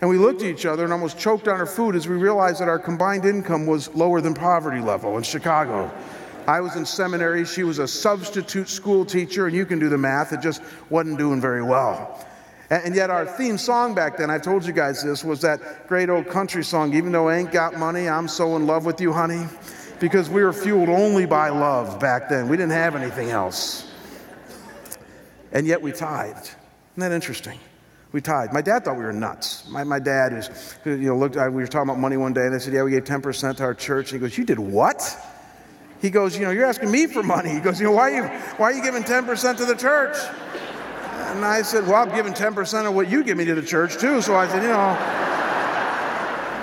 [0.00, 2.60] And we looked at each other and almost choked on our food as we realized
[2.60, 5.90] that our combined income was lower than poverty level in Chicago.
[6.46, 9.98] I was in seminary, she was a substitute school teacher, and you can do the
[9.98, 12.26] math, it just wasn't doing very well.
[12.70, 16.08] And yet, our theme song back then, I've told you guys this, was that great
[16.08, 19.12] old country song, Even Though I Ain't Got Money, I'm So in Love with You,
[19.12, 19.46] Honey.
[19.98, 22.48] Because we were fueled only by love back then.
[22.48, 23.90] We didn't have anything else.
[25.50, 26.44] And yet, we tithed.
[26.44, 26.56] Isn't
[26.96, 27.58] that interesting?
[28.12, 28.52] We tithed.
[28.52, 29.68] My dad thought we were nuts.
[29.68, 30.50] My, my dad is,
[30.84, 32.90] you know, looked, we were talking about money one day, and they said, Yeah, we
[32.90, 34.12] gave 10% to our church.
[34.12, 35.16] And he goes, You did what?
[36.02, 37.50] He goes, You know, you're asking me for money.
[37.50, 38.24] He goes, You know, why are you,
[38.56, 40.16] why are you giving 10% to the church?
[41.28, 43.96] And I said, Well, I'm giving 10% of what you give me to the church,
[43.98, 44.20] too.
[44.20, 44.96] So I said, You know,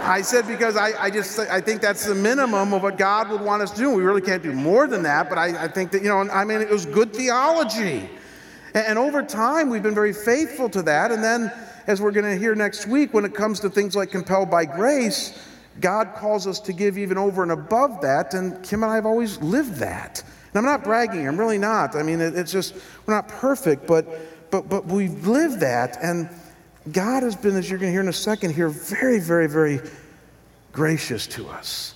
[0.07, 3.41] I said, because I, I just I think that's the minimum of what God would
[3.41, 3.91] want us to do.
[3.91, 6.45] We really can't do more than that, but I, I think that, you know, I
[6.45, 8.09] mean, it was good theology.
[8.73, 11.11] And, over time, we've been very faithful to that.
[11.11, 11.51] And then,
[11.87, 14.65] as we're going to hear next week, when it comes to things like compelled by
[14.65, 15.39] grace,
[15.79, 18.33] God calls us to give even over and above that.
[18.33, 20.23] And Kim and I have always lived that.
[20.49, 21.95] And I'm not bragging, I'm really not.
[21.95, 22.75] I mean, it's just,
[23.05, 24.07] we're not perfect, but
[24.51, 25.97] but, but we've lived that.
[26.01, 26.29] And
[26.91, 29.81] God has been, as you're going to hear in a second here, very, very, very
[30.71, 31.93] gracious to us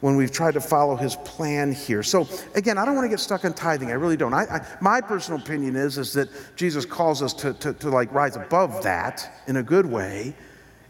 [0.00, 2.02] when we've tried to follow his plan here.
[2.02, 3.90] So again, I don't want to get stuck on tithing.
[3.90, 4.32] I really don't.
[4.32, 8.12] I, I, my personal opinion is, is that Jesus calls us to, to, to like
[8.12, 10.34] rise above that in a good way.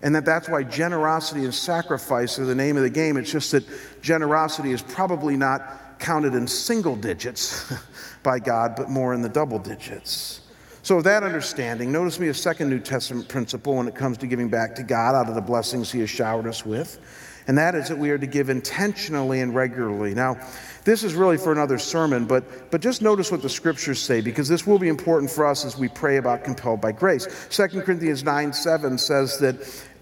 [0.03, 3.17] And that that's why generosity and sacrifice are the name of the game.
[3.17, 3.65] It's just that
[4.01, 7.71] generosity is probably not counted in single digits
[8.23, 10.41] by God, but more in the double digits.
[10.83, 14.27] So, with that understanding, notice me a second New Testament principle when it comes to
[14.27, 16.99] giving back to God out of the blessings He has showered us with,
[17.47, 20.15] and that is that we are to give intentionally and regularly.
[20.15, 20.39] Now,
[20.85, 24.49] this is really for another sermon, but, but just notice what the scriptures say, because
[24.49, 27.47] this will be important for us as we pray about compelled by grace.
[27.51, 29.57] 2 Corinthians 9 7 says that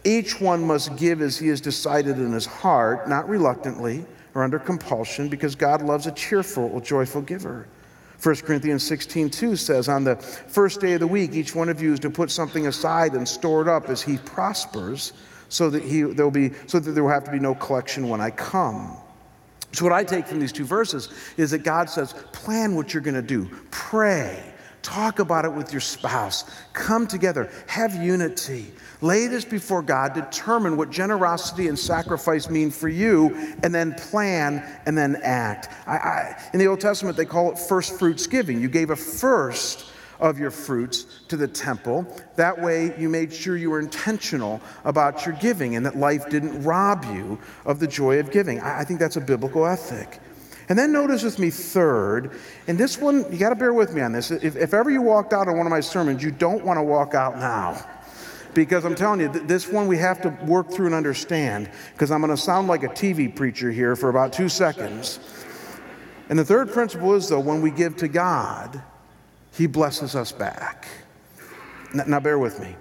[0.04, 4.58] each one must give as he has decided in his heart, not reluctantly or under
[4.58, 7.66] compulsion, because God loves a cheerful, or joyful giver.
[8.22, 11.80] 1 Corinthians 16, 2 says, On the first day of the week, each one of
[11.80, 15.12] you is to put something aside and store it up as he prospers,
[15.48, 18.20] so that, he, there'll be, so that there will have to be no collection when
[18.20, 18.96] I come.
[19.72, 23.02] So, what I take from these two verses is that God says, plan what you're
[23.02, 24.42] going to do, pray,
[24.82, 28.72] talk about it with your spouse, come together, have unity.
[29.00, 34.64] Lay this before God, determine what generosity and sacrifice mean for you, and then plan
[34.86, 35.68] and then act.
[35.86, 38.60] I, I, in the Old Testament, they call it first fruits giving.
[38.60, 42.06] You gave a first of your fruits to the temple.
[42.36, 46.62] That way, you made sure you were intentional about your giving and that life didn't
[46.62, 48.60] rob you of the joy of giving.
[48.60, 50.20] I, think that's a biblical ethic.
[50.68, 52.32] And then notice with me, third,
[52.66, 54.30] and this one, you got to bear with me on this.
[54.30, 56.82] If, if ever you walked out on one of my sermons, you don't want to
[56.82, 57.82] walk out now
[58.54, 62.20] because I'm telling you, this one we have to work through and understand because I'm
[62.20, 65.20] going to sound like a TV preacher here for about two seconds.
[66.28, 68.82] And the third principle is, though, when we give to God,
[69.58, 70.86] He blesses us back.
[71.92, 72.76] Now, bear with me.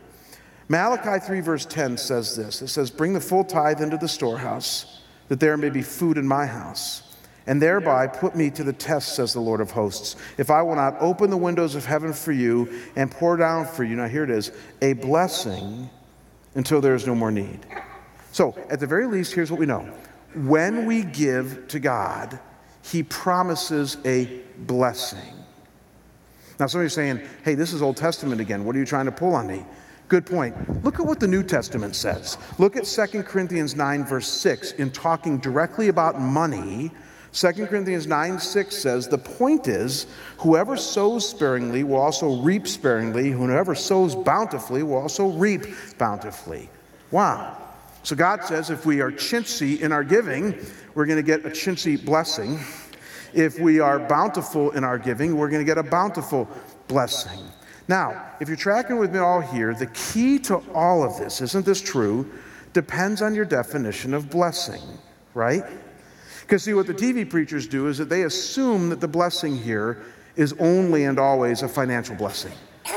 [0.70, 5.02] Malachi 3, verse 10 says this It says, Bring the full tithe into the storehouse,
[5.28, 7.16] that there may be food in my house
[7.48, 10.18] and thereby put me to the test, says the Lord of hosts.
[10.38, 13.84] If I will not open the windows of heaven for you and pour down for
[13.84, 15.90] you, now here it is, a blessing
[16.56, 17.66] until there is no more need.
[18.34, 19.90] So, at the very least, here's what we know
[20.36, 22.38] when we give to God,
[22.84, 25.37] He promises a blessing.
[26.60, 28.66] Now, some of you are saying, hey, this is Old Testament again.
[28.66, 29.64] What are you trying to pull on me?
[30.08, 30.84] Good point.
[30.84, 32.38] Look at what the New Testament says.
[32.58, 34.72] Look at 2 Corinthians 9, verse 6.
[34.74, 36.92] In talking directly about money,
[37.34, 40.08] 2 Corinthians 9 6 says, The point is,
[40.38, 45.66] whoever sows sparingly will also reap sparingly, whoever sows bountifully will also reap
[45.98, 46.70] bountifully.
[47.12, 47.58] Wow.
[48.04, 50.58] So God says if we are chintzy in our giving,
[50.96, 52.60] we're going to get a chintzy blessing.
[53.34, 56.48] If we are bountiful in our giving, we're going to get a bountiful
[56.88, 57.44] blessing.
[57.88, 61.66] Now, if you're tracking with me all here, the key to all of this, isn't
[61.66, 62.30] this true,
[62.74, 64.82] depends on your definition of blessing,
[65.34, 65.64] right?
[66.42, 70.04] Because, see, what the TV preachers do is that they assume that the blessing here
[70.36, 72.54] is only and always a financial blessing.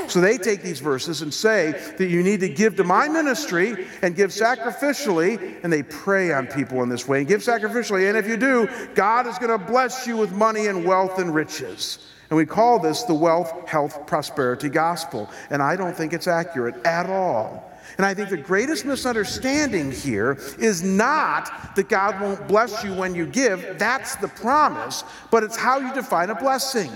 [0.09, 3.87] So they take these verses and say that you need to give to my ministry
[4.03, 8.09] and give sacrificially, and they prey on people in this way and give sacrificially.
[8.09, 11.35] And if you do, God is going to bless you with money and wealth and
[11.35, 11.99] riches.
[12.31, 15.29] And we call this the wealth, health, prosperity gospel.
[15.51, 17.71] And I don't think it's accurate at all.
[17.97, 23.15] And I think the greatest misunderstanding here is not that God won't bless you when
[23.15, 26.91] you give, that's the promise, but it's how you define a blessing.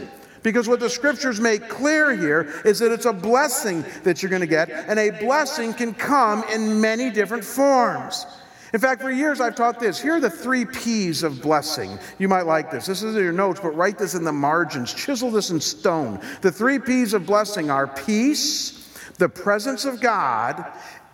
[0.45, 4.43] Because what the scriptures make clear here is that it's a blessing that you're going
[4.43, 8.27] to get, and a blessing can come in many different forms.
[8.75, 10.01] In fact, for years I've taught this.
[10.01, 11.99] Here are the three P's of blessing.
[12.19, 12.87] You might like this.
[12.87, 14.93] This is in your notes, but write this in the margins.
[14.93, 16.21] Chisel this in stone.
[16.43, 20.63] The three P's of blessing are peace, the presence of God,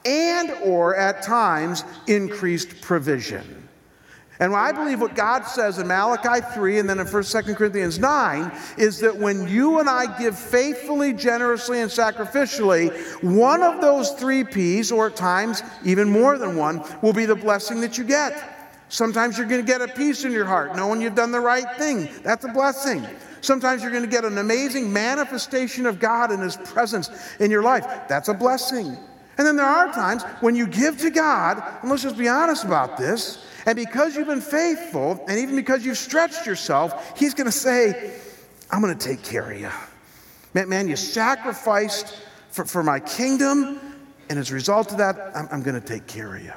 [0.04, 3.68] and or at times increased provision.
[4.40, 7.98] And I believe what God says in Malachi 3 and then in 1st 2nd Corinthians
[7.98, 12.90] 9 is that when you and I give faithfully, generously, and sacrificially,
[13.22, 17.36] one of those three P's, or at times even more than one, will be the
[17.36, 18.56] blessing that you get.
[18.88, 21.76] Sometimes you're going to get a peace in your heart, knowing you've done the right
[21.76, 22.08] thing.
[22.22, 23.06] That's a blessing.
[23.42, 27.10] Sometimes you're going to get an amazing manifestation of God and His presence
[27.40, 27.86] in your life.
[28.08, 28.96] That's a blessing.
[29.36, 32.64] And then there are times when you give to God, and let's just be honest
[32.64, 37.46] about this, and because you've been faithful, and even because you've stretched yourself, He's going
[37.46, 38.14] to say,
[38.70, 39.70] I'm going to take care of you.
[40.54, 43.80] Man, man you sacrificed for, for my kingdom,
[44.28, 46.52] and as a result of that, I'm, I'm going to take care of you.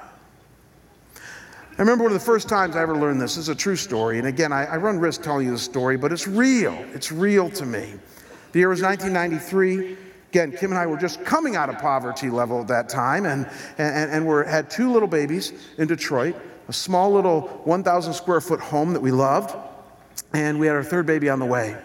[1.15, 3.33] I remember one of the first times I ever learned this.
[3.35, 4.19] This is a true story.
[4.19, 6.73] And again, I, I run risk telling you the story, but it's real.
[6.93, 7.93] It's real to me.
[8.51, 9.97] The year was 1993.
[10.29, 13.49] Again, Kim and I were just coming out of poverty level at that time, and,
[13.79, 16.35] and, and we had two little babies in Detroit,
[16.67, 19.55] a small little 1,000 square foot home that we loved,
[20.33, 21.77] and we had our third baby on the way.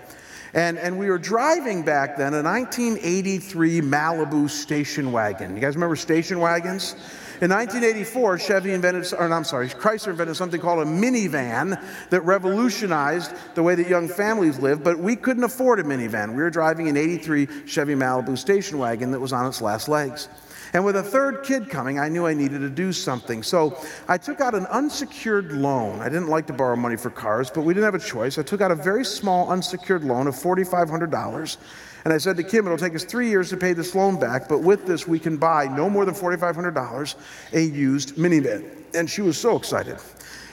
[0.55, 5.55] And, and we were driving back then a 1983 Malibu station wagon.
[5.55, 6.95] You guys remember station wagons?
[7.41, 13.33] In 1984, Chevy invented, or I'm sorry, Chrysler invented something called a minivan that revolutionized
[13.55, 16.31] the way that young families live, but we couldn't afford a minivan.
[16.31, 20.29] We were driving an 83 Chevy Malibu station wagon that was on its last legs.
[20.73, 23.43] And with a third kid coming, I knew I needed to do something.
[23.43, 26.01] So I took out an unsecured loan.
[26.01, 28.39] I didn't like to borrow money for cars, but we didn't have a choice.
[28.39, 31.57] I took out a very small unsecured loan of $4,500
[32.05, 34.49] and I said to Kim, it'll take us three years to pay this loan back,
[34.49, 37.15] but with this, we can buy no more than $4,500
[37.53, 38.65] a used minivan.
[38.95, 39.99] And she was so excited.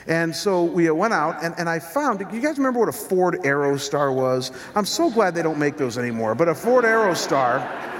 [0.06, 3.38] And so we went out, and, and I found, you guys remember what a Ford
[3.42, 4.52] Aerostar was?
[4.74, 7.95] I'm so glad they don't make those anymore, but a Ford Aerostar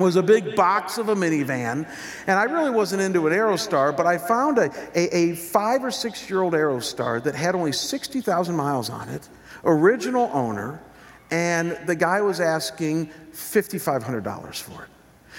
[0.00, 1.88] was a big box of a minivan.
[2.26, 5.90] And I really wasn't into an Aerostar, but I found a, a, a five or
[5.90, 9.28] six year old Aerostar that had only 60,000 miles on it,
[9.64, 10.82] original owner,
[11.30, 14.88] and the guy was asking $5,500 for it.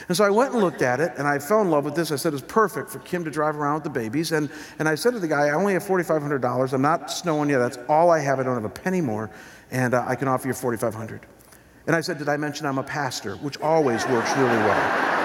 [0.08, 2.12] And so I went and looked at it, and I fell in love with this.
[2.12, 4.34] I said it's perfect for Kim to drive around with the babies.
[4.34, 6.74] And, and I said to the guy, I only have $4,500.
[6.74, 7.58] I'm not snowing you.
[7.58, 8.40] That's all I have.
[8.40, 9.32] I don't have a penny more,
[9.72, 11.22] and uh, I can offer you $4,500.
[11.88, 13.36] And I said, Did I mention I'm a pastor?
[13.38, 15.16] Which always works really well.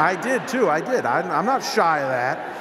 [0.00, 0.70] I did too.
[0.70, 1.04] I did.
[1.04, 2.58] I, I'm not shy of that.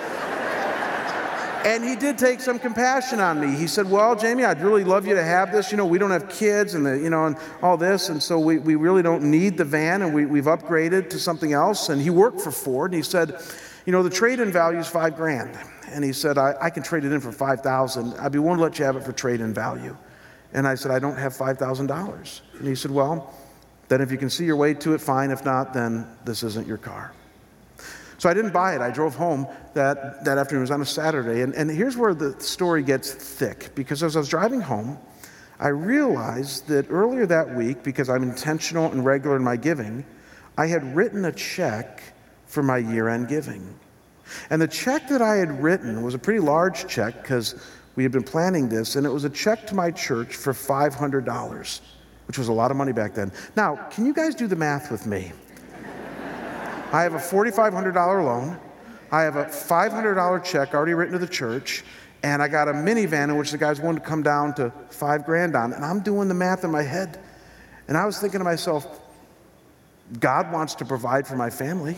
[1.65, 3.53] And he did take some compassion on me.
[3.57, 5.69] He said, Well, Jamie, I'd really love you to have this.
[5.69, 8.09] You know, we don't have kids and, the, you know, and all this.
[8.09, 11.53] And so we, we really don't need the van and we, we've upgraded to something
[11.53, 11.89] else.
[11.89, 12.91] And he worked for Ford.
[12.91, 13.41] And he said,
[13.85, 15.57] You know, the trade in value is five grand.
[15.89, 18.63] And he said, I, I can trade it in for 5000 I'd be willing to
[18.63, 19.95] let you have it for trade in value.
[20.57, 22.41] And I said, I don't have $5,000.
[22.57, 23.31] And he said, Well,
[23.89, 25.29] then if you can see your way to it, fine.
[25.29, 27.13] If not, then this isn't your car.
[28.17, 28.81] So I didn't buy it.
[28.81, 30.61] I drove home that, that afternoon.
[30.61, 31.41] It was on a Saturday.
[31.41, 34.97] And, and here's where the story gets thick because as I was driving home,
[35.59, 40.07] I realized that earlier that week, because I'm intentional and regular in my giving,
[40.57, 42.01] I had written a check
[42.47, 43.79] for my year end giving.
[44.49, 47.63] And the check that I had written was a pretty large check because
[47.97, 51.81] we had been planning this, and it was a check to my church for $500,
[52.27, 53.31] which was a lot of money back then.
[53.55, 55.31] Now, can you guys do the math with me?
[56.93, 58.59] I have a $4,500 loan.
[59.11, 61.83] I have a $500 check already written to the church.
[62.21, 65.25] And I got a minivan in which the guys wanted to come down to five
[65.25, 65.73] grand on.
[65.73, 67.19] And I'm doing the math in my head.
[67.87, 69.01] And I was thinking to myself,
[70.19, 71.97] God wants to provide for my family.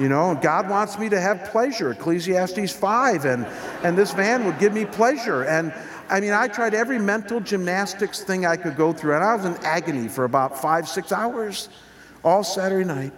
[0.00, 3.46] You know, God wants me to have pleasure, Ecclesiastes 5, and,
[3.82, 5.42] and this van would give me pleasure.
[5.42, 5.74] And
[6.08, 9.44] I mean, I tried every mental gymnastics thing I could go through, and I was
[9.44, 11.68] in agony for about five, six hours
[12.24, 13.12] all Saturday night.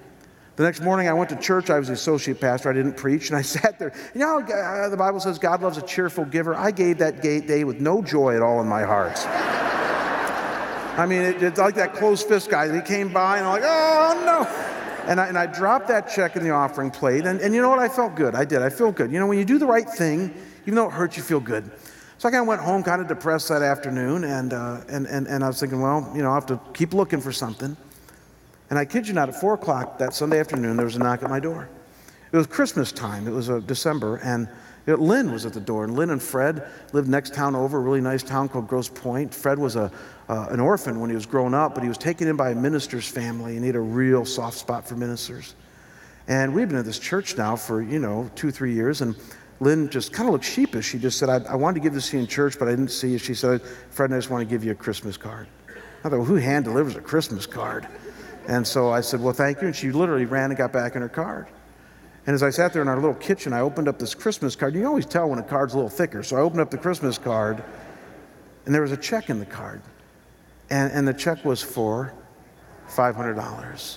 [0.56, 1.70] The next morning, I went to church.
[1.70, 2.68] I was the associate pastor.
[2.68, 3.28] I didn't preach.
[3.28, 3.92] And I sat there.
[4.12, 6.56] You know, uh, the Bible says God loves a cheerful giver.
[6.56, 9.16] I gave that day with no joy at all in my heart.
[10.98, 12.74] I mean, it, it's like that closed fist guy.
[12.74, 14.72] He came by, and I'm like, oh, no.
[15.06, 17.26] And I, and I dropped that check in the offering plate.
[17.26, 17.78] And, and you know what?
[17.78, 18.34] I felt good.
[18.34, 18.62] I did.
[18.62, 19.10] I feel good.
[19.10, 21.70] You know, when you do the right thing, even though it hurts, you feel good.
[22.18, 24.22] So I kind of went home kind of depressed that afternoon.
[24.24, 26.94] And, uh, and, and, and I was thinking, well, you know, I'll have to keep
[26.94, 27.76] looking for something.
[28.70, 31.22] And I kid you not, at 4 o'clock that Sunday afternoon, there was a knock
[31.22, 31.68] at my door.
[32.30, 33.26] It was Christmas time.
[33.26, 34.16] It was uh, December.
[34.18, 34.48] And
[34.86, 35.84] you know, Lynn was at the door.
[35.84, 39.34] And Lynn and Fred lived next town over, a really nice town called Grosse Pointe.
[39.34, 39.90] Fred was a,
[40.32, 42.54] uh, an orphan when he was growing up, but he was taken in by a
[42.54, 45.54] minister's family, and he had a real soft spot for ministers.
[46.26, 49.02] And we've been at this church now for, you know, two, three years.
[49.02, 49.14] And
[49.60, 50.86] Lynn just kind of looked sheepish.
[50.86, 52.70] She just said, I, I wanted to give this to you in church, but I
[52.70, 53.18] didn't see you.
[53.18, 53.60] She said,
[53.90, 55.48] Fred, I just want to give you a Christmas card.
[55.68, 57.86] I thought, well, who hand delivers a Christmas card?
[58.48, 59.66] And so I said, Well, thank you.
[59.66, 61.46] And she literally ran and got back in her card.
[62.26, 64.74] And as I sat there in our little kitchen, I opened up this Christmas card.
[64.74, 66.22] You always tell when a card's a little thicker.
[66.22, 67.62] So I opened up the Christmas card,
[68.64, 69.82] and there was a check in the card.
[70.72, 72.14] And, and the check was for
[72.88, 73.96] $500.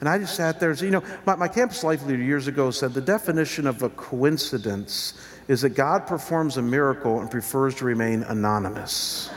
[0.00, 0.74] And I just sat there.
[0.74, 3.88] So, you know, my, my campus life leader years ago said the definition of a
[3.90, 5.14] coincidence
[5.46, 9.30] is that God performs a miracle and prefers to remain anonymous.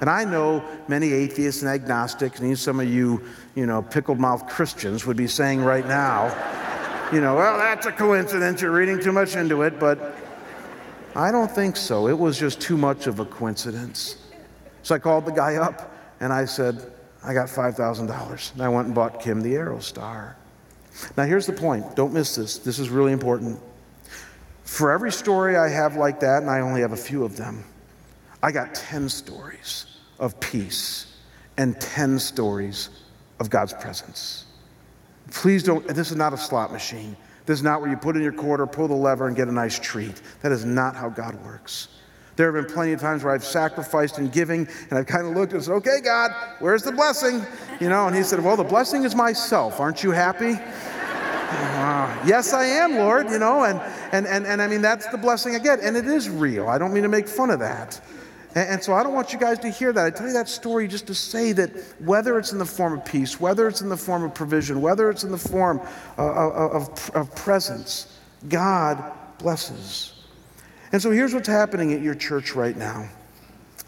[0.00, 3.22] And I know many atheists and agnostics, and even some of you,
[3.54, 6.28] you know, pickled mouth Christians would be saying right now,
[7.12, 8.62] you know, well, that's a coincidence.
[8.62, 9.78] You're reading too much into it.
[9.78, 10.16] But
[11.14, 12.08] I don't think so.
[12.08, 14.16] It was just too much of a coincidence.
[14.82, 18.52] So I called the guy up and I said, I got $5,000.
[18.52, 20.34] And I went and bought Kim the Aerostar.
[21.16, 21.96] Now, here's the point.
[21.96, 22.58] Don't miss this.
[22.58, 23.58] This is really important.
[24.64, 27.64] For every story I have like that, and I only have a few of them,
[28.42, 29.86] I got 10 stories
[30.18, 31.16] of peace
[31.56, 32.90] and 10 stories
[33.38, 34.46] of God's presence.
[35.30, 37.16] Please don't, this is not a slot machine.
[37.46, 39.52] This is not where you put in your quarter, pull the lever, and get a
[39.52, 40.20] nice treat.
[40.42, 41.88] That is not how God works.
[42.40, 45.34] There have been plenty of times where I've sacrificed in giving, and I've kind of
[45.34, 47.44] looked and said, Okay, God, where's the blessing?
[47.80, 49.78] You know, and He said, Well, the blessing is myself.
[49.78, 50.54] Aren't you happy?
[51.52, 53.80] Uh, yes, I am, Lord, you know, and,
[54.12, 56.68] and, and, and I mean, that's the blessing I get, and it is real.
[56.68, 58.00] I don't mean to make fun of that.
[58.54, 60.06] And, and, so I don't want you guys to hear that.
[60.06, 63.04] I tell you that story just to say that whether it's in the form of
[63.04, 65.80] peace, whether it's in the form of provision, whether it's in the form
[66.16, 68.16] uh, of, of, of presence,
[68.48, 69.02] God
[69.38, 70.19] blesses.
[70.92, 73.08] And so here's what's happening at your church right now.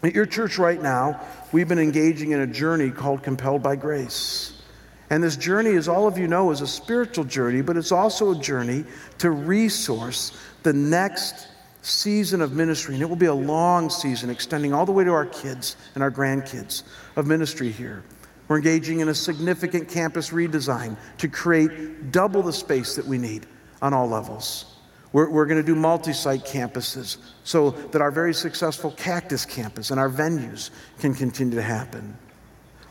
[0.03, 4.61] At your church right now, we've been engaging in a journey called Compelled by Grace.
[5.09, 8.31] And this journey, as all of you know, is a spiritual journey, but it's also
[8.31, 8.83] a journey
[9.19, 11.49] to resource the next
[11.81, 15.11] season of ministry, and it will be a long season extending all the way to
[15.11, 16.83] our kids and our grandkids
[17.17, 18.03] of ministry here.
[18.47, 23.45] We're engaging in a significant campus redesign to create double the space that we need
[23.81, 24.72] on all levels.
[25.13, 29.91] We're, we're going to do multi site campuses so that our very successful Cactus campus
[29.91, 32.17] and our venues can continue to happen.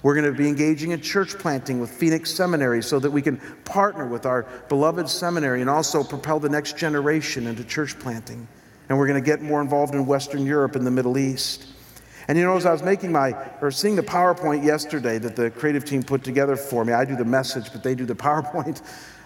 [0.03, 3.37] We're going to be engaging in church planting with Phoenix Seminary so that we can
[3.64, 8.49] partner with our beloved seminary and also propel the next generation into church planting
[8.93, 11.66] and we're going to get more involved in Western Europe and the Middle East.
[12.29, 15.51] And you know, as I was making my, or seeing the PowerPoint yesterday that the
[15.51, 18.83] creative team put together for me, I do the message, but they do the PowerPoint.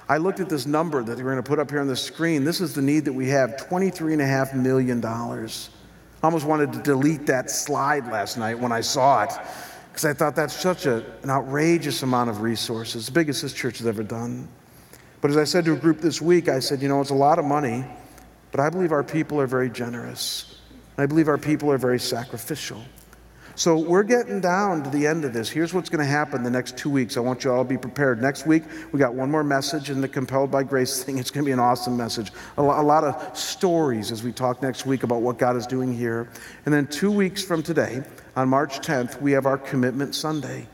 [0.09, 2.45] I looked at this number that we're going to put up here on the screen.
[2.45, 5.05] This is the need that we have $23.5 million.
[5.05, 5.49] I
[6.23, 9.33] almost wanted to delete that slide last night when I saw it
[9.91, 13.79] because I thought that's such a, an outrageous amount of resources, the biggest this church
[13.79, 14.47] has ever done.
[15.21, 17.15] But as I said to a group this week, I said, you know, it's a
[17.15, 17.85] lot of money.
[18.53, 20.61] But I believe our people are very generous.
[20.99, 22.83] I believe our people are very sacrificial.
[23.57, 25.49] So we're getting down to the end of this.
[25.49, 27.17] Here's what's going to happen the next two weeks.
[27.17, 28.21] I want you all to be prepared.
[28.21, 31.17] Next week, we got one more message in the Compelled by Grace thing.
[31.17, 32.33] It's going to be an awesome message.
[32.59, 36.29] A, lot of stories as we talk next week about what God is doing here.
[36.67, 38.03] And then two weeks from today,
[38.37, 40.69] on March 10th, we have our Commitment Sunday.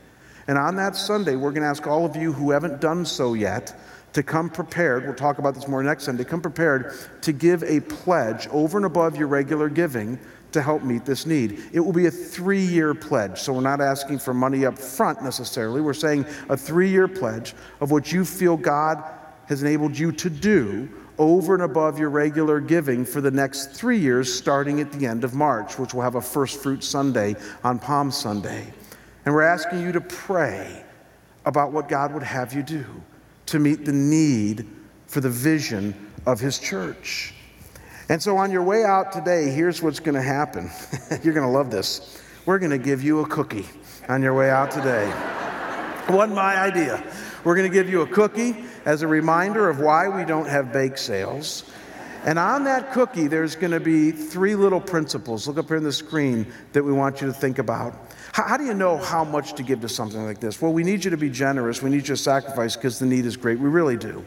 [0.49, 3.33] And on that Sunday, we're going to ask all of you who haven't done so
[3.33, 3.79] yet
[4.11, 7.79] to come prepared, we'll talk about this more next Sunday, come prepared to give a
[7.79, 10.19] pledge over and above your regular giving
[10.53, 11.63] to help meet this need.
[11.73, 13.39] It will be a three year pledge.
[13.39, 15.81] So we're not asking for money up front necessarily.
[15.81, 19.03] We're saying a three year pledge of what you feel God
[19.47, 23.99] has enabled you to do over and above your regular giving for the next three
[23.99, 27.77] years, starting at the end of March, which will have a First Fruit Sunday on
[27.77, 28.73] Palm Sunday.
[29.25, 30.83] And we're asking you to pray
[31.45, 32.85] about what God would have you do
[33.47, 34.67] to meet the need
[35.07, 35.93] for the vision
[36.25, 37.32] of His church.
[38.09, 40.69] And so, on your way out today, here's what's going to happen.
[41.23, 42.21] You're going to love this.
[42.45, 43.65] We're going to give you a cookie
[44.09, 45.07] on your way out today.
[46.09, 47.01] Wasn't my idea.
[47.45, 50.73] We're going to give you a cookie as a reminder of why we don't have
[50.73, 51.63] bake sales.
[52.25, 55.47] And on that cookie, there's going to be three little principles.
[55.47, 57.93] Look up here on the screen that we want you to think about.
[58.31, 60.61] How, how, do you know how much to give to something like this?
[60.61, 61.81] Well, we need you to be generous.
[61.81, 63.59] We need you to sacrifice because the need is great.
[63.59, 64.25] We really do.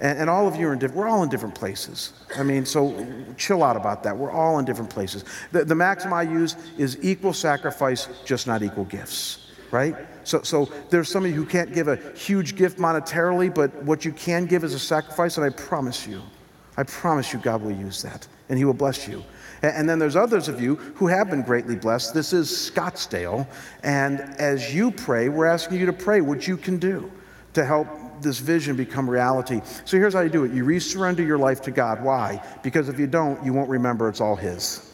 [0.00, 2.12] And, and all of you are in different, we're all in different places.
[2.36, 4.16] I mean, so chill out about that.
[4.16, 5.24] We're all in different places.
[5.52, 9.94] The, the maxim I use is equal sacrifice, just not equal gifts, right?
[10.24, 14.04] So, so there's some of you who can't give a huge gift monetarily, but what
[14.04, 16.20] you can give is a sacrifice, and I promise you,
[16.76, 19.24] I promise you, God will use that, and He will bless you.
[19.62, 22.12] And then there's others of you who have been greatly blessed.
[22.12, 23.46] This is Scottsdale.
[23.82, 27.10] And as you pray, we're asking you to pray what you can do
[27.54, 27.88] to help
[28.22, 29.60] this vision become reality.
[29.84, 32.02] So here's how you do it you resurrender your life to God.
[32.02, 32.42] Why?
[32.62, 34.92] Because if you don't, you won't remember it's all His.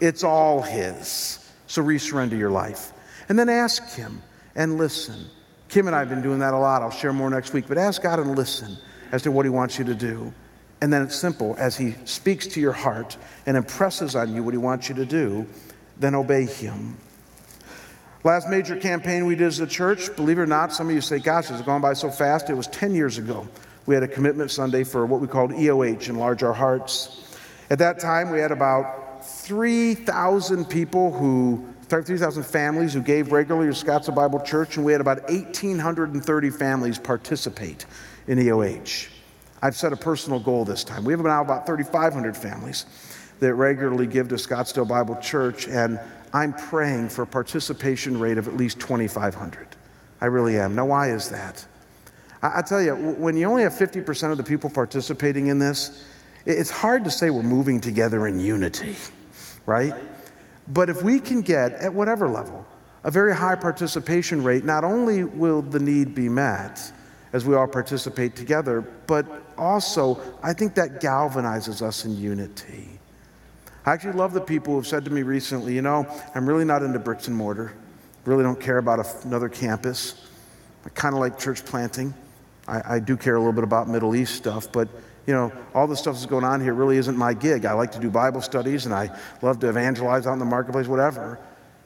[0.00, 1.50] It's all His.
[1.66, 2.92] So resurrender your life.
[3.28, 4.22] And then ask Him
[4.54, 5.26] and listen.
[5.68, 6.82] Kim and I have been doing that a lot.
[6.82, 7.66] I'll share more next week.
[7.68, 8.76] But ask God and listen
[9.12, 10.32] as to what He wants you to do.
[10.80, 11.56] And then it's simple.
[11.58, 15.06] As He speaks to your heart and impresses on you what He wants you to
[15.06, 15.46] do,
[15.98, 16.96] then obey Him.
[18.26, 21.00] Last major campaign we did as a church, believe it or not, some of you
[21.00, 22.50] say, gosh, it's gone by so fast.
[22.50, 23.46] It was 10 years ago.
[23.86, 27.38] We had a commitment Sunday for what we called EOH, Enlarge Our Hearts.
[27.70, 33.84] At that time, we had about 3,000 people who, 3,000 families who gave regularly to
[33.84, 37.86] Scottsdale Bible Church, and we had about 1,830 families participate
[38.26, 39.06] in EOH.
[39.62, 41.04] I've set a personal goal this time.
[41.04, 42.86] We have now about 3,500 families
[43.38, 46.00] that regularly give to Scottsdale Bible Church, and
[46.36, 49.68] I'm praying for a participation rate of at least 2,500.
[50.20, 50.74] I really am.
[50.74, 51.64] Now, why is that?
[52.42, 56.04] I, I tell you, when you only have 50% of the people participating in this,
[56.44, 58.96] it's hard to say we're moving together in unity,
[59.64, 59.94] right?
[60.68, 62.66] But if we can get, at whatever level,
[63.04, 66.92] a very high participation rate, not only will the need be met
[67.32, 69.24] as we all participate together, but
[69.56, 72.95] also I think that galvanizes us in unity.
[73.86, 76.64] I actually love the people who have said to me recently, you know, I'm really
[76.64, 77.72] not into bricks and mortar.
[78.24, 80.26] Really don't care about another campus.
[80.84, 82.12] I kind of like church planting.
[82.66, 84.88] I, I, do care a little bit about Middle East stuff, but
[85.24, 87.64] you know, all the stuff that's going on here really isn't my gig.
[87.64, 90.88] I like to do Bible studies and I love to evangelize out in the marketplace,
[90.88, 91.38] whatever.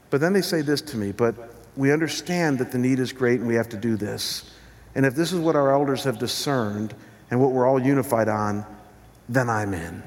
[0.09, 1.35] But then they say this to me, but
[1.77, 4.51] we understand that the need is great and we have to do this.
[4.95, 6.95] And if this is what our elders have discerned
[7.31, 8.65] and what we're all unified on,
[9.29, 10.03] then I'm in.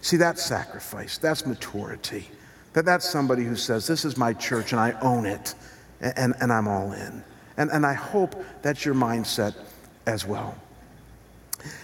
[0.00, 2.28] See, that's sacrifice, that's maturity.
[2.72, 5.54] That that's somebody who says, This is my church and I own it
[6.00, 7.22] and, and I'm all in.
[7.56, 9.54] And, and I hope that's your mindset
[10.06, 10.56] as well.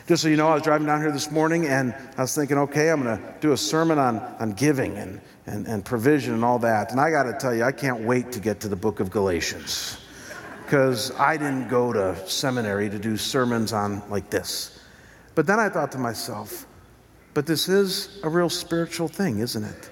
[0.07, 2.57] Just so you know, I was driving down here this morning and I was thinking,
[2.59, 6.45] okay, I'm going to do a sermon on, on giving and, and, and provision and
[6.45, 6.93] all that.
[6.93, 9.11] And I got to tell you, I can't wait to get to the book of
[9.11, 9.99] Galatians
[10.64, 14.81] because I didn't go to seminary to do sermons on like this.
[15.35, 16.67] But then I thought to myself,
[17.37, 19.91] but this is a real spiritual thing, isn't it?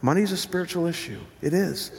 [0.00, 1.20] Money is a spiritual issue.
[1.42, 1.92] It is.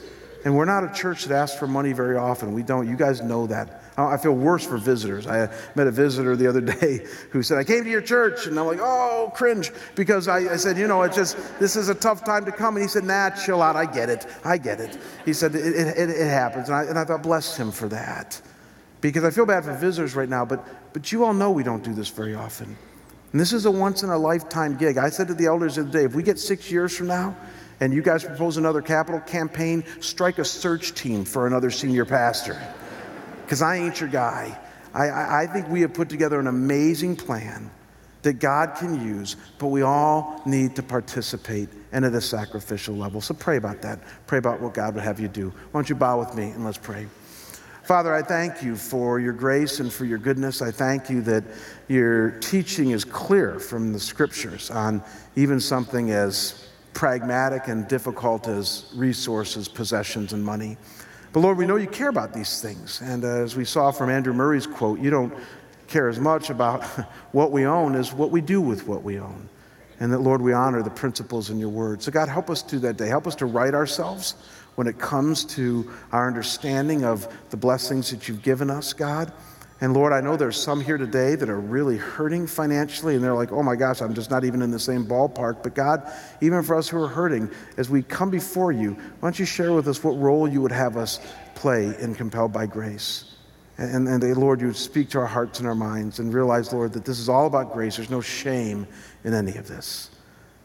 [0.44, 2.52] And we're not a church that asks for money very often.
[2.52, 2.90] We don't.
[2.90, 3.84] You guys know that.
[3.96, 5.28] I feel worse for visitors.
[5.28, 8.48] I uh, met a visitor the other day who said, I came to your church.
[8.48, 9.72] And I'm like, oh, cringe.
[9.94, 12.76] Because I, I said, you know, it's just, this is a tough time to come.
[12.76, 13.76] And he said, nah, chill out.
[13.76, 14.26] I get it.
[14.44, 14.98] I get it.
[15.26, 16.70] He said, it, it, it happens.
[16.70, 18.42] And I, and I thought, bless him for that.
[19.02, 20.44] Because I feel bad for visitors right now.
[20.44, 22.76] But, but you all know we don't do this very often.
[23.32, 24.98] And this is a once in a lifetime gig.
[24.98, 27.08] I said to the elders of the other day, if we get six years from
[27.08, 27.36] now
[27.80, 32.60] and you guys propose another capital campaign, strike a search team for another senior pastor.
[33.44, 34.58] Because I ain't your guy.
[34.94, 37.70] I, I think we have put together an amazing plan
[38.24, 43.22] that God can use, but we all need to participate and at a sacrificial level.
[43.22, 44.00] So pray about that.
[44.26, 45.50] Pray about what God would have you do.
[45.50, 47.08] Why don't you bow with me and let's pray.
[47.88, 50.62] Father, I thank you for your grace and for your goodness.
[50.62, 51.46] I thank you that
[51.88, 55.02] your teaching is clear from the scriptures on
[55.38, 60.76] even something as pragmatic and difficult as resources, possessions, and money.
[61.32, 63.00] But Lord, we know you care about these things.
[63.00, 65.34] And uh, as we saw from Andrew Murray's quote, you don't
[65.88, 66.84] care as much about
[67.32, 69.48] what we own as what we do with what we own.
[70.02, 72.04] And that, Lord, we honor the principles in your word.
[72.04, 73.08] So, God, help us do that day.
[73.08, 74.36] Help us to right ourselves
[74.78, 79.34] when it comes to our understanding of the blessings that you've given us, God.
[79.82, 83.34] And Lord, I know there's some here today that are really hurting financially, and they're
[83.34, 85.64] like, oh my gosh, I'm just not even in the same ballpark.
[85.64, 86.12] But God,
[86.42, 89.74] even for us who are hurting, as we come before you, why don't you share
[89.74, 91.20] with us what role you would have us
[91.56, 93.36] play in Compelled by Grace?
[93.80, 96.94] And, and, Lord, you would speak to our hearts and our minds and realize, Lord,
[96.94, 97.96] that this is all about grace.
[97.96, 98.88] There's no shame
[99.24, 100.12] in any of this.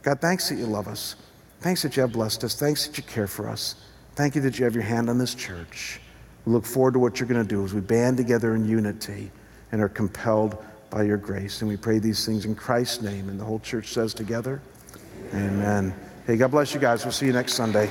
[0.02, 1.16] God, thanks that you love us.
[1.60, 2.54] Thanks that you have blessed us.
[2.54, 3.74] Thanks that you care for us.
[4.14, 6.00] Thank you that you have your hand on this church.
[6.44, 9.30] We look forward to what you're going to do as we band together in unity
[9.70, 11.62] and are compelled by your grace.
[11.62, 13.30] And we pray these things in Christ's name.
[13.30, 14.60] And the whole church says together,
[15.30, 15.54] Amen.
[15.54, 15.94] Amen.
[16.26, 17.04] Hey, God bless you guys.
[17.04, 17.90] We'll see you next Sunday.